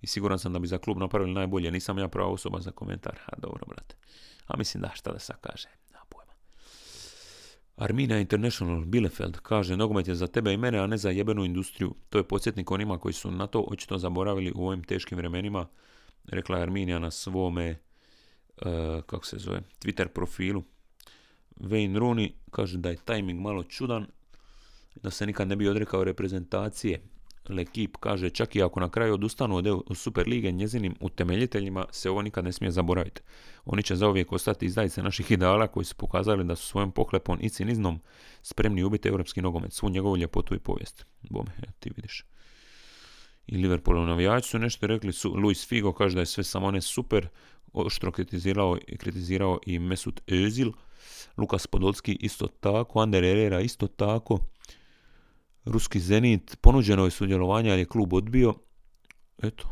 [0.00, 3.18] I siguran sam da bi za klub napravili najbolje, nisam ja prava osoba za komentar.
[3.26, 3.94] A dobro, brate.
[4.46, 5.68] A mislim da, šta da sad kaže.
[7.80, 11.94] Armina International Bielefeld kaže, nogomet je za tebe i mene, a ne za jebenu industriju.
[12.10, 15.66] To je podsjetnik onima koji su na to očito zaboravili u ovim teškim vremenima.
[16.24, 17.76] Rekla je Arminija na svome,
[18.56, 18.66] uh,
[19.06, 20.62] kako se zove, Twitter profilu.
[21.60, 24.06] Wayne Rooney kaže da je tajming malo čudan,
[25.02, 27.02] da se nikad ne bi odrekao reprezentacije.
[27.48, 32.22] Lekip kaže čak i ako na kraju odustanu od Super lige njezinim utemeljiteljima se ovo
[32.22, 33.22] nikad ne smije zaboraviti.
[33.64, 37.48] Oni će zauvijek ostati izdajice naših ideala koji su pokazali da su svojom pohlepom i
[37.48, 38.00] ciniznom
[38.42, 41.06] spremni ubiti europski nogomet, svu njegovu ljepotu i povijest.
[41.30, 41.50] Bome,
[41.80, 42.24] ti vidiš.
[43.46, 46.80] I Liverpoolov navijači su nešto rekli, su, Luis Figo kaže da je sve samo ne
[46.80, 47.28] super,
[47.72, 50.72] oštro kritizirao, kritizirao i Mesut Özil,
[51.36, 54.38] Lukas Podolski isto tako, Ander Herrera isto tako,
[55.64, 58.54] Ruski Zenit, ponuđeno je sudjelovanje, ali je klub odbio.
[59.42, 59.70] Eto,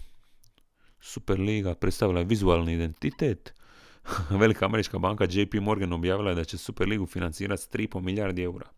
[1.01, 3.55] Superliga predstavila je vizualni identitet.
[4.41, 8.69] Velika američka banka JP Morgan objavila je da će Superligu financirati s 3,5 milijardi eura.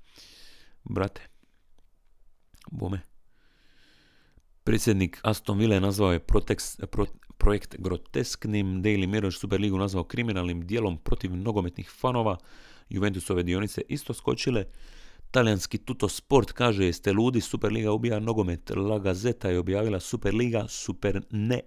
[0.85, 1.29] Brate,
[2.71, 3.10] bome.
[4.65, 6.21] Predsjednik Aston Villa nazvao je
[7.39, 12.37] projekt grotesknim, Daily Mirror Superligu nazvao kriminalnim dijelom protiv nogometnih fanova.
[12.89, 14.65] Juventusove dionice isto skočile.
[15.31, 18.71] Talijanski Tuto Sport kaže jeste ludi, Superliga ubija nogomet.
[18.77, 21.61] La Gazeta je objavila Superliga, super ne.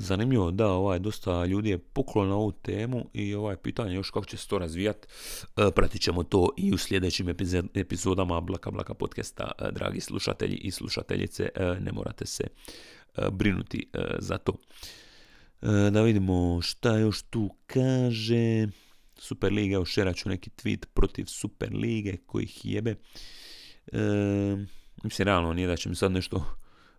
[0.00, 4.26] Zanimljivo, da, ovaj, dosta ljudi je puklo na ovu temu i ovaj pitanje još kako
[4.26, 5.08] će se to razvijati.
[5.56, 7.28] E, pratit ćemo to i u sljedećim
[7.74, 12.44] epizodama Blaka Blaka podcasta, e, dragi slušatelji i slušateljice, e, ne morate se
[13.32, 14.52] brinuti za to.
[15.90, 18.66] Da vidimo šta još tu kaže.
[19.16, 19.84] Superliga, evo
[20.14, 22.90] ću neki tweet protiv Superlige koji jebe.
[22.90, 23.98] E,
[25.04, 26.44] mislim, realno nije da će mi sad nešto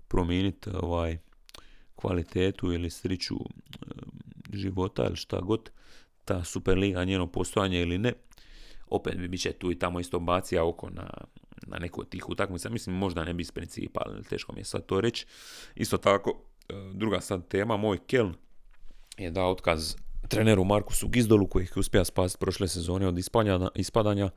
[0.08, 1.18] promijeniti ovaj,
[2.02, 3.88] kvalitetu ili sriću e,
[4.54, 5.70] života ili šta god.
[6.26, 8.14] Ta Superliga, njeno postojanje ili ne.
[8.88, 11.10] Opet bi će tu i tamo isto bacija oko na,
[11.68, 12.70] na neku od tih utakmica.
[12.70, 15.26] Mislim, možda ne bi iz principa, ali teško mi je sad to reći.
[15.76, 18.34] Isto tako, e, druga sad tema, moj Keln
[19.18, 19.96] je dao otkaz
[20.28, 23.20] treneru Markusu Gizdolu koji ih uspija spasiti prošle sezone od
[23.76, 24.30] ispadanja,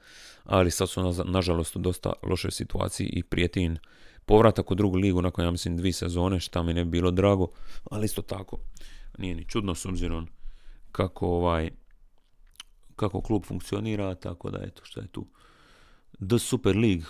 [0.45, 3.79] ali sad su na, nažalost u dosta lošoj situaciji i prijetin
[4.27, 7.49] povratak u drugu ligu nakon ja mislim dvije sezone šta mi ne bi bilo drago,
[7.91, 8.59] ali isto tako
[9.19, 10.29] nije ni čudno s obzirom
[10.93, 11.71] kako ovaj
[12.97, 15.27] kako klub funkcionira, tako da eto što je tu.
[16.29, 17.07] The Super League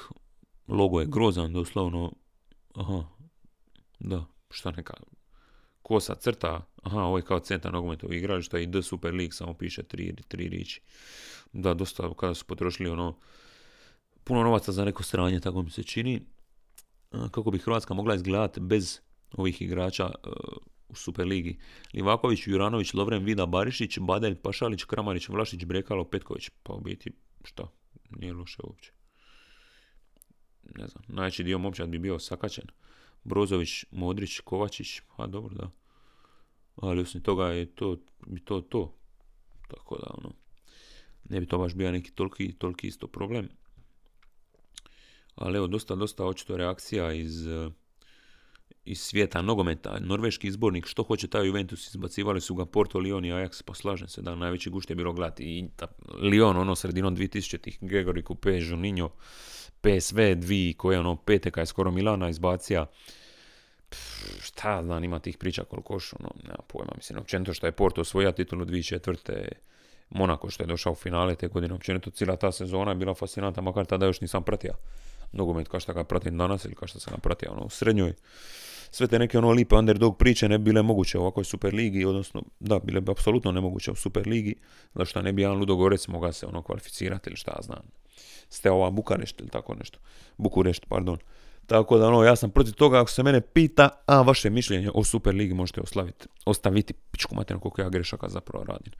[0.68, 2.12] logo je grozan, doslovno
[2.74, 3.04] aha,
[3.98, 4.94] da, šta neka
[5.82, 9.82] kosa crta, aha, ovo je kao centar nogometnog igrališta i The Super League samo piše
[9.82, 10.82] tri, tri riči.
[11.52, 13.18] Da, dosta kada su potrošili ono
[14.24, 16.26] puno novaca za neko stranje, tako mi se čini.
[17.30, 19.00] Kako bi Hrvatska mogla izgledati bez
[19.32, 20.32] ovih igrača uh,
[20.88, 21.58] u Superligi.
[21.94, 26.50] Livaković, Juranović, Lovren, Vida, Barišić, Badelj, Pašalić, Kramarić, Vlašić, Brekalo, Petković.
[26.62, 27.10] Pa u biti,
[27.44, 27.68] šta?
[28.10, 28.92] Nije loše uopće.
[30.78, 32.64] Ne znam, najveći dio momčad bi bio sakačen.
[33.24, 35.70] Brozović, Modrić, Kovačić, a dobro da.
[36.76, 37.96] Ali osim toga je to
[38.44, 38.94] to to.
[39.68, 40.32] Tako da ono
[41.28, 43.48] ne bi to baš bio neki toliki, toliki isto problem.
[45.34, 47.46] Ali evo, dosta, dosta očito reakcija iz,
[48.84, 49.98] iz svijeta nogometa.
[50.00, 54.08] Norveški izbornik, što hoće taj Juventus, izbacivali su ga Porto, Lyon i Ajax, pa slažem
[54.08, 55.44] se da najveći gušt je bilo gledati.
[55.44, 59.10] I ta, Lyon, ono, sredinom 2000-ih, Gregory Coupe, Juninho,
[59.80, 62.86] PSV, dvi, koje ono, pete, je skoro Milana izbacija.
[64.40, 68.00] šta znam, ima tih priča koliko još, ono, nema pojma, mislim, općenito što je Porto
[68.00, 69.48] osvojio titulu 2004.
[70.10, 73.60] Monako što je došao u finale te godine, općenito cijela ta sezona je bila fascinanta,
[73.60, 74.74] makar tada još nisam pratio
[75.34, 78.12] nogomet kao što ga pratim danas ili kao što sam ga pratio ono, u srednjoj.
[78.90, 82.42] Sve te neke ono lipe underdog priče ne bi bile moguće u ovakvoj Superligi, odnosno
[82.60, 84.54] da, bile bi apsolutno nemoguće u Superligi,
[84.94, 87.82] zašto ne bi jedan Ludogorec mogao se ono kvalificirati ili šta ja znam.
[88.48, 89.98] Steaua Bukarešt ili tako nešto.
[90.36, 91.18] Bukurešt, pardon.
[91.66, 95.04] Tako da ono, ja sam protiv toga, ako se mene pita, a vaše mišljenje o
[95.04, 98.92] Superligi možete oslaviti, ostaviti pičku materinu koliko ja grešaka zapravo radim.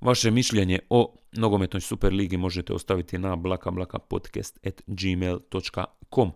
[0.00, 6.32] Vaše mišljenje o nogometnoj Superligi možete ostaviti na blakablakapodcast.gmail.com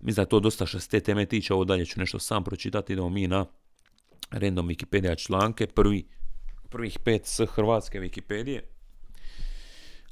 [0.00, 2.92] Mislim da to dosta što se te teme tiče, ovo dalje ću nešto sam pročitati,
[2.92, 3.46] idemo mi na
[4.30, 6.08] random Wikipedia članke, prvi,
[6.68, 8.60] prvih pet s hrvatske Wikipedije.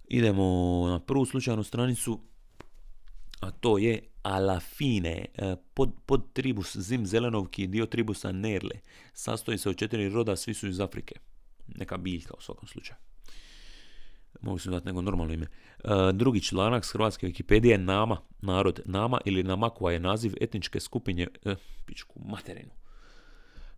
[0.08, 2.20] Idemo na prvu slučajnu stranicu,
[3.40, 8.80] a to je Alafine, e, pod, pod tribus Zim Zelenovki, dio tribusa Nerle.
[9.12, 11.14] Sastoji se od četiri roda, svi su iz Afrike.
[11.68, 12.96] Neka biljka u svakom slučaju.
[14.40, 15.46] Mogu se dati nego normalno ime.
[15.46, 18.80] E, drugi članak s hrvatske Wikipedije je Nama, narod.
[18.84, 21.54] Nama ili Namakua je naziv etničke skupine, e,
[21.86, 22.70] pičku materinu.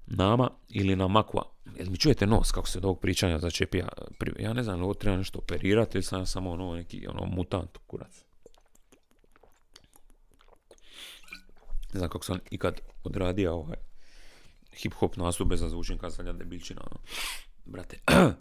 [0.06, 1.42] Nama ili Namakua.
[1.78, 3.88] Jel mi čujete nos kako se od ovog pričanja začepija?
[4.38, 8.24] Ja ne znam, ovo treba nešto operirati ili sam samo ono neki ono, mutant kurac.
[11.92, 13.76] Ne znam kako sam ikad odradio ovaj
[14.82, 15.60] hip-hop nastup bez
[16.00, 16.80] kad sam debilčina.
[16.90, 17.00] Ono.
[17.68, 17.98] Brate.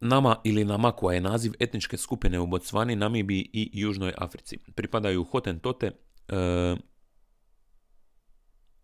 [0.00, 4.58] Nama ili Namakua je naziv etničke skupine u Botsvani, Namibiji i Južnoj Africi.
[4.74, 6.76] Pripadaju Hotentote, e,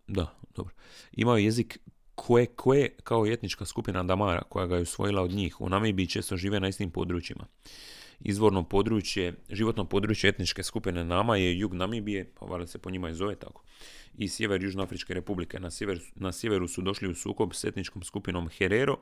[0.07, 0.73] da, dobro.
[1.11, 1.79] Imao jezik
[2.15, 5.61] koje koje kao etnička skupina Damara koja ga je usvojila od njih.
[5.61, 7.45] U Namibiji često žive na istim područjima.
[8.23, 13.09] Izvorno područje, životno područje etničke skupine Nama je jug Namibije, pa valjda se po njima
[13.09, 13.63] i zove tako,
[14.17, 15.59] i sjever Južnoafričke republike.
[15.59, 18.97] Na, sjever, na sjeveru su došli u sukob s etničkom skupinom Herero,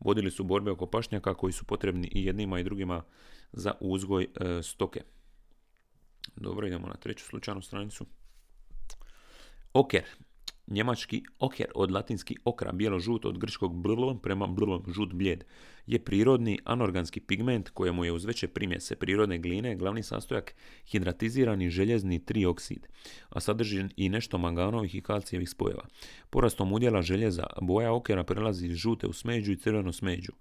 [0.00, 3.02] vodili su borbe oko pašnjaka koji su potrebni i jednima i drugima
[3.52, 5.02] za uzgoj e, stoke.
[6.36, 8.06] Dobro, idemo na treću slučajnu stranicu.
[9.72, 10.04] Oker,
[10.72, 15.44] Njemački oker od latinski okra, bijelo-žut od grčkog bllo prema bllo, žut bljed,
[15.86, 20.54] je prirodni anorganski pigment kojemu je uz veće primjese prirodne gline glavni sastojak
[20.86, 22.86] hidratizirani željezni trioksid,
[23.28, 25.84] a sadrži i nešto manganovih i kalcijevih spojeva.
[26.30, 30.32] Porastom udjela željeza boja okera prelazi iz žute u smeđu i crvenu smeđu.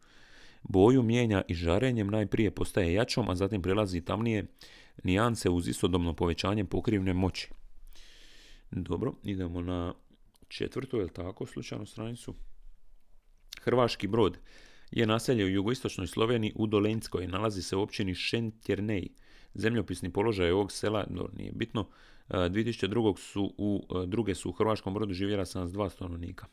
[0.63, 4.45] Boju mijenja i žarenjem najprije postaje jačom, a zatim prelazi tamnije
[5.03, 7.49] nijance uz istodobno povećanje pokrivne moći.
[8.71, 9.93] Dobro, idemo na
[10.51, 12.35] četvrtu, je tako, slučajnu stranicu?
[13.61, 14.37] Hrvaški brod
[14.91, 17.27] je naselje u jugoistočnoj Sloveniji u Dolenjskoj.
[17.27, 19.09] Nalazi se u općini Šentjernej.
[19.53, 21.89] Zemljopisni položaj ovog sela, no, nije bitno,
[22.29, 23.13] 2002.
[23.13, 26.45] E, su u, e, druge su u Hrvaškom brodu živjela 72 stanovnika.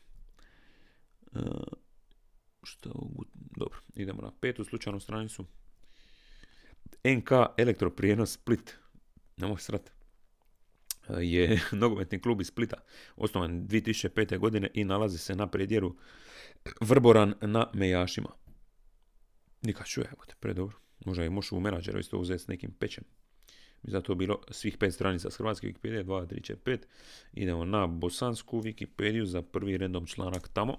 [1.33, 1.39] E,
[2.63, 5.45] što, dobro, idemo na petu slučajnu stranicu.
[7.03, 8.75] NK Elektroprijenos Split.
[9.37, 9.91] Nemoj srati
[11.19, 12.77] je nogometni klub iz Splita,
[13.15, 14.37] osnovan 2005.
[14.37, 15.95] godine i nalazi se na predjeru
[16.81, 18.29] Vrboran na Mejašima.
[19.61, 20.77] Nikad čuje, evo te, predobro.
[21.05, 23.03] Možda je mošu u menadžeru isto uzeti s nekim pećem.
[23.83, 26.79] Mi zato bilo svih pet stranica s hrvatske Wikipedije, 2, 3, 4, 5.
[27.33, 30.77] Idemo na bosansku Wikipediju za prvi redom članak tamo.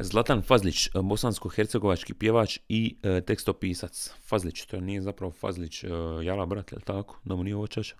[0.00, 4.10] Zlatan Fazlić, bosansko-hercegovački pjevač i e, tekstopisac.
[4.26, 5.88] Fazlić, to nije zapravo Fazlić e,
[6.22, 7.20] Jala brat, tako?
[7.24, 7.96] Da mu nije ovo čača.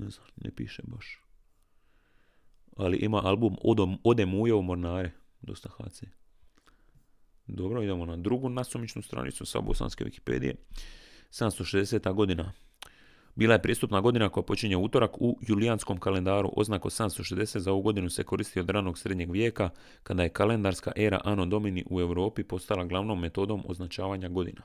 [0.00, 1.20] Ne znam, ne piše baš.
[2.76, 5.10] Ali ima album Odom, Ode Muje u Mornare.
[5.40, 6.02] Dosta HC.
[7.46, 10.54] Dobro, idemo na drugu nasumičnu stranicu sa bosanske Wikipedije.
[11.30, 12.14] 760.
[12.14, 12.52] godina.
[13.34, 16.52] Bila je pristupna godina koja počinje utorak u julijanskom kalendaru.
[16.56, 19.70] Oznako 760 za ovu godinu se koristi od ranog srednjeg vijeka,
[20.02, 24.62] kada je kalendarska era Anno Domini u Europi postala glavnom metodom označavanja godina.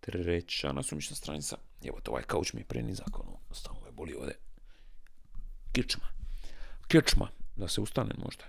[0.00, 1.56] Treća nasumična stranica.
[1.84, 3.38] Evo to ovaj kauč mi je prenizak, ono,
[3.96, 4.38] boli ovdje.
[5.72, 6.06] Kičma.
[6.88, 7.28] Kičma.
[7.56, 8.44] Da se ustane možda.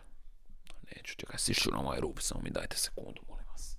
[0.95, 3.77] Neću, čekaj, sišu na ovaj rup, samo mi dajte sekundu, molim vas.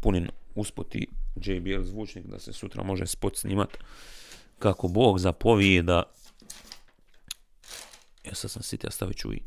[0.00, 3.68] Punin uspoti JBL zvučnik da se sutra može spot snimat.
[4.58, 6.02] Kako Bog zapovije da...
[8.24, 9.42] Ja sad sam sitio, stavit ću i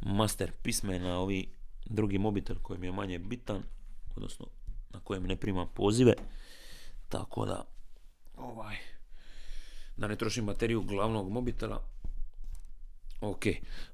[0.00, 1.48] master pisme na ovi
[1.84, 3.62] drugi mobitel koji mi je manje bitan,
[4.16, 4.46] odnosno
[4.90, 6.14] na kojem ne primam pozive.
[7.08, 7.64] Tako da,
[8.36, 8.76] ovaj,
[9.98, 11.82] da ne trošim bateriju glavnog mobitela.
[13.20, 13.44] Ok,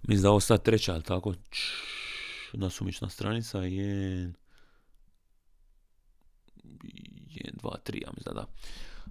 [0.03, 1.35] mislim da ovo sad treća, ali tako,
[2.53, 4.33] nasumična stranica je...
[7.29, 8.47] je 2, 3, ja mislim da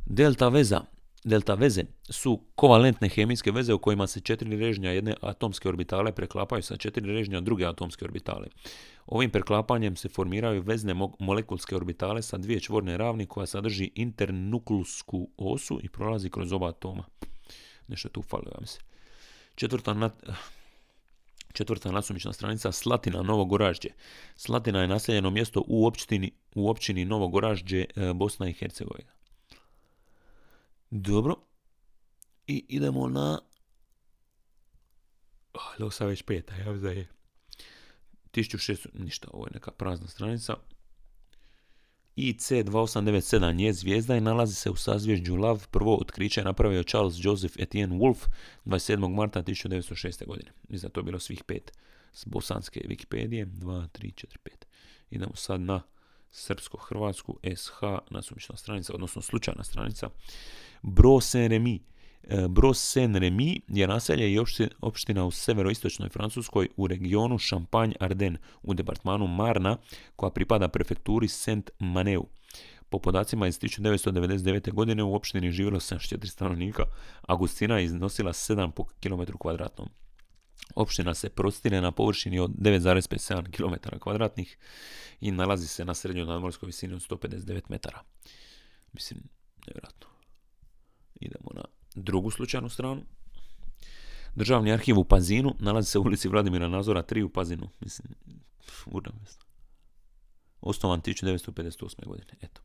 [0.06, 0.82] Delta veza.
[1.24, 6.64] Delta veze su kovalentne hemijske veze u kojima se četiri režnja jedne atomske orbitale preklapaju
[6.64, 8.48] sa četiri režnja druge atomske orbitale.
[9.06, 15.80] Ovim preklapanjem se formiraju vezne molekulske orbitale sa dvije čvorne ravni koja sadrži internuklusku osu
[15.84, 17.04] i prolazi kroz oba atoma.
[17.88, 18.86] Nešto tu fali, ja mislim.
[19.56, 20.10] Četvrta, na,
[21.54, 23.90] četvrta nasumična stranica Slatina Novo Goražđe.
[24.36, 29.12] Slatina je naseljeno mjesto u općini, u općini e, Bosna i Hercegovina.
[30.90, 31.36] Dobro.
[32.48, 33.40] I idemo na...
[35.54, 37.08] Oh, ovo sad već peta, ja je
[38.34, 40.56] 1600, ništa, ovo je neka prazna stranica.
[42.18, 45.68] IC2897 je zvijezda i nalazi se u sazvježđu Lav.
[45.72, 48.28] Prvo otkriće je napravio Charles Joseph Etienne Wolf
[48.66, 49.16] 27.
[49.16, 50.26] marta 1906.
[50.26, 50.52] godine.
[50.70, 51.72] Mislim da to bilo svih pet
[52.14, 53.46] s bosanske Wikipedije.
[53.46, 54.50] 2, 3, 4, 5.
[55.10, 55.82] Idemo sad na
[56.32, 60.10] srpsko-hrvatsku SH nasumična stranica, odnosno slučajna stranica.
[60.82, 61.80] Bro Saint-Remy.
[62.24, 64.40] E, Bro Saint-Remy je naselje i
[64.82, 69.78] opština u severoistočnoj Francuskoj u regionu Champagne-Ardennes u departmanu Marna
[70.16, 72.24] koja pripada prefekturi Saint-Maneu.
[72.90, 74.72] Po podacima iz 1999.
[74.72, 76.84] godine u opštini živjelo 74 stanovnika,
[77.22, 79.90] a gustina je iznosila 7 po km kvadratnom.
[80.76, 84.58] Opština se prostire na površini od 9,57 km kvadratnih
[85.22, 88.02] i nalazi se na srednjoj nadmorskoj visini od 159 metara.
[88.94, 89.20] Mislim,
[89.68, 90.08] nevjerojatno.
[91.20, 91.64] Idemo na
[91.96, 93.02] drugu slučajnu stranu.
[94.36, 97.70] Državni arhiv u Pazinu nalazi se u ulici Vladimira Nazora 3 u Pazinu.
[97.80, 98.08] Mislim,
[99.20, 99.46] mjesto.
[100.62, 102.06] Osnovan 1958.
[102.06, 102.34] godine.
[102.42, 102.62] Eto.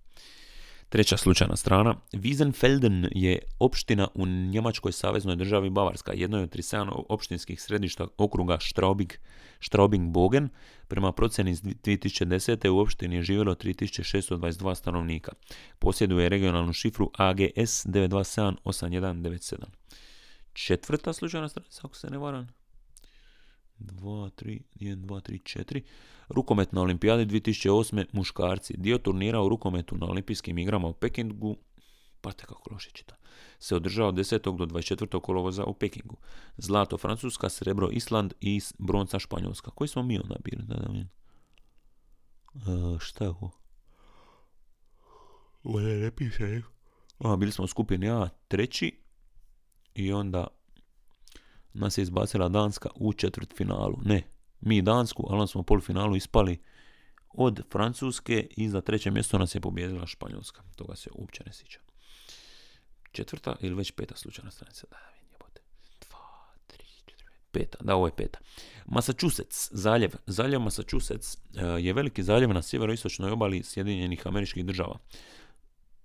[0.89, 1.95] Treća slučajna strana.
[2.13, 9.13] Wiesenfelden je opština u Njemačkoj saveznoj državi Bavarska, jednoj od 37 opštinskih središta okruga Straubing,
[9.61, 10.49] Straubing-Bogen.
[10.87, 12.69] Prema procjeni iz 2010.
[12.69, 15.33] u opštini je živjelo 3622 stanovnika.
[15.79, 19.65] Posjeduje regionalnu šifru AGS 9278197.
[20.53, 22.58] Četvrta slučajna stranica, ako se ne varam.
[23.79, 25.83] 2, 3, 1, 2, 3, 4.
[26.29, 28.05] Rukomet na olimpijadi 2008.
[28.13, 28.75] muškarci.
[28.77, 31.57] Dio turnira u rukometu na olimpijskim igrama u Pekingu,
[32.21, 33.17] pa te kako loše čita,
[33.59, 34.57] se održao 10.
[34.57, 35.21] do 24.
[35.21, 36.17] kolovoza u Pekingu.
[36.57, 39.71] Zlato Francuska, srebro Island i bronca Španjolska.
[39.71, 40.63] Koji smo mi onda bili?
[40.67, 40.91] Da, da,
[42.73, 43.51] uh, šta je ovo?
[45.63, 46.63] Ovo ne piše.
[47.19, 49.01] A, bili smo u skupini A treći
[49.95, 50.47] i onda
[51.79, 53.99] nas je izbacila Danska u četvrt finalu.
[54.05, 54.23] Ne,
[54.61, 56.59] mi Dansku, ali smo u polufinalu ispali
[57.29, 60.63] od Francuske i za treće mjesto nas je pobijedila Španjolska.
[60.77, 61.81] Toga se uopće ne sjeća.
[63.13, 64.87] Četvrta ili već peta slučajna stranica.
[64.91, 64.97] Da,
[65.33, 65.61] jebote.
[66.09, 67.79] Dva, tri, četiri, peta.
[67.81, 68.39] Da, ovo je peta.
[68.87, 70.11] Massachusetts, zaljev.
[70.27, 74.99] Zaljev Massachusetts e, je veliki zaljev na sjeveroistočnoj obali Sjedinjenih američkih država.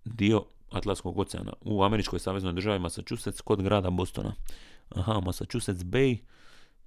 [0.05, 4.36] Dio Atlantskog oceana u američkoj saveznoj državi Massachusetts kod grada Bostona
[4.89, 6.17] aha, Massachusetts Bay,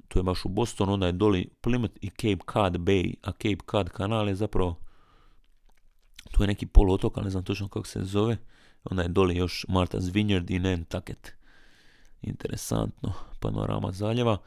[0.09, 3.64] to je baš u Bostonu, onda je doli Plymouth i Cape Cod Bay, a Cape
[3.70, 4.76] Cod kanal je zapravo,
[6.32, 8.36] tu je neki poluotok, ali ne znam točno kako se zove,
[8.84, 11.32] onda je doli još Martha's Vineyard i Nantucket.
[12.22, 14.38] Interesantno, panorama zaljeva.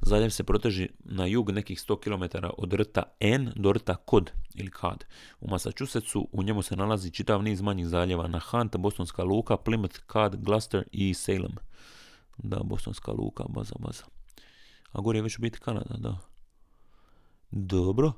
[0.00, 4.70] Zaljev se proteži na jug nekih 100 km od rta N do rta Kod ili
[4.70, 5.04] Kad.
[5.40, 10.00] U Massachusettsu u njemu se nalazi čitav niz manjih zaljeva na Hunt, Bostonska luka, Plymouth,
[10.12, 11.54] Cod, Gloucester i Salem.
[12.38, 14.04] Da, Bostonska luka, baza, baza.
[14.92, 16.18] A gore je već biti Kanada, da.
[17.50, 18.12] Dobro.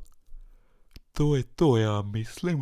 [1.12, 2.58] To je to, ja mislim.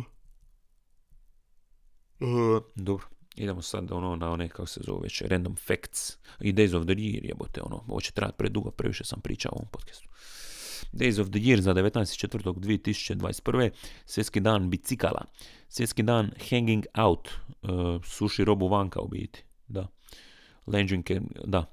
[2.19, 3.07] Uh, dobro.
[3.35, 6.93] Idemo sad ono na one, kako se zove već, random facts i Days of the
[6.93, 10.09] Year, jebote, ono, ovo će trajati predugo, previše sam pričao u ovom podcastu.
[10.93, 13.69] Days of the Year za 19.4.2021.
[14.05, 15.25] Svjetski dan bicikala.
[15.67, 17.29] Svjetski dan hanging out.
[17.61, 17.69] Uh,
[18.05, 19.43] suši robu vanka u biti.
[19.67, 19.87] Da.
[20.67, 21.65] Lenđinke, da.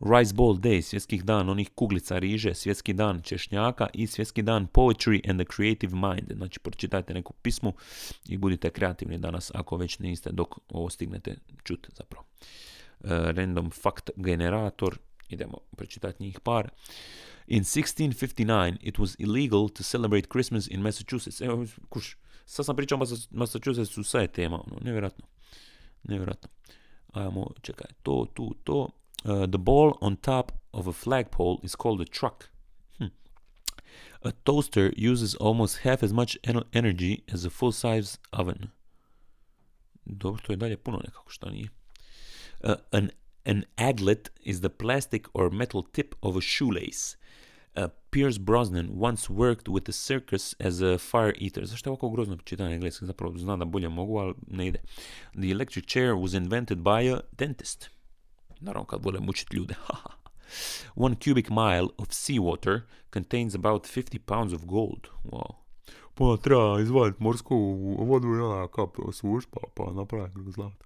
[0.00, 5.30] Rice Ball Day, svjetski dan onih kuglica riže, svjetski dan češnjaka i svjetski dan Poetry
[5.30, 6.32] and the Creative Mind.
[6.36, 7.72] Znači, pročitajte neku pismu
[8.28, 12.26] i budite kreativni danas, ako već niste, dok ovo stignete čuti zapravo.
[13.00, 16.70] Uh, random fact generator, idemo pročitati njih par.
[17.46, 21.40] In 1659, it was illegal to celebrate Christmas in Massachusetts.
[21.40, 22.98] Evo, kuš, sad sam pričao
[23.30, 25.26] Massachusettsu, sve je tema, ono, nevjerojatno.
[26.02, 26.48] Nevjerojatno.
[27.12, 28.88] Ajmo, čekaj, to, tu, to.
[29.24, 32.48] Uh, the ball on top of a flagpole is called a truck.
[32.98, 33.10] Hm.
[34.22, 36.38] A toaster uses almost half as much
[36.72, 38.70] energy as a full-size oven.
[40.04, 41.68] Dobro, to je dalje puno nekako, što nije.
[42.64, 43.10] Uh, an,
[43.44, 47.16] an aglet is the plastic or metal tip of a shoelace.
[47.76, 51.62] Uh, Pierce Brosnan once worked with the circus as a fire eater.
[51.62, 53.06] Je ovako grozno čitanje engleski?
[53.06, 54.80] Zapravo znam da bolje mogu, ali ne ide.
[55.32, 57.90] The electric chair was invented by a dentist.
[58.60, 59.74] Naravno kad vole mučiti ljude.
[60.94, 65.08] One cubic mile of seawater contains about 50 pounds of gold.
[65.24, 65.54] Wow.
[66.14, 67.56] Pa treba izvaditi morsku
[67.98, 70.84] vodu ona kap suš, pa, pa napraviti zlato.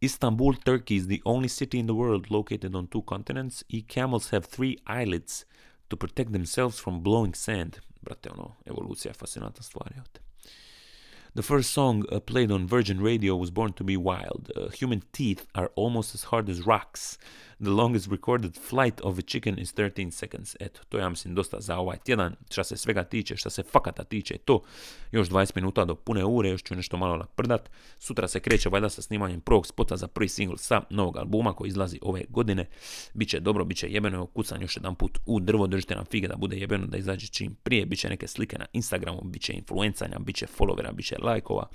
[0.00, 3.64] Istanbul, Turkey is the only city in the world located on two continents.
[3.68, 5.44] E camels have three eyelids
[5.90, 7.80] to protect themselves from blowing sand.
[8.04, 9.90] Brate, ono, fascinantna stvar,
[11.34, 14.50] The first song uh, played on Virgin Radio was Born to be Wild.
[14.56, 17.18] Uh, human teeth are almost as hard as rocks.
[17.60, 20.56] The longest recorded flight of a chicken is 13 seconds.
[20.60, 22.36] Eto, to ja mislim dosta za ovaj tjedan.
[22.50, 24.62] Šta se svega tiče, šta se fakata tiče, to.
[25.12, 27.70] Još 20 minuta do pune ure, još ću nešto malo naprdat.
[27.98, 31.68] Sutra se kreće valjda sa snimanjem prvog spota za prvi single sa novog albuma koji
[31.68, 32.66] izlazi ove godine.
[33.14, 36.56] Biće dobro, biće jebeno, kucan još jedan put u drvo, držite nam fige da bude
[36.56, 41.16] jebeno, da izađe čim prije, biće neke slike na Instagramu, biće influencanja, biće followera, biće
[41.22, 41.68] lajkova.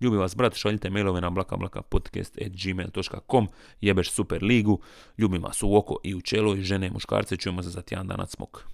[0.00, 3.48] Ljubi vas brat, šaljite mailove na blakablakapodcast.gmail.com
[3.80, 4.80] Jebeš super ligu,
[5.18, 8.06] ljubim vas u oko i u čelo i žene i muškarce, čujemo se za tjedan
[8.06, 8.64] dana smok.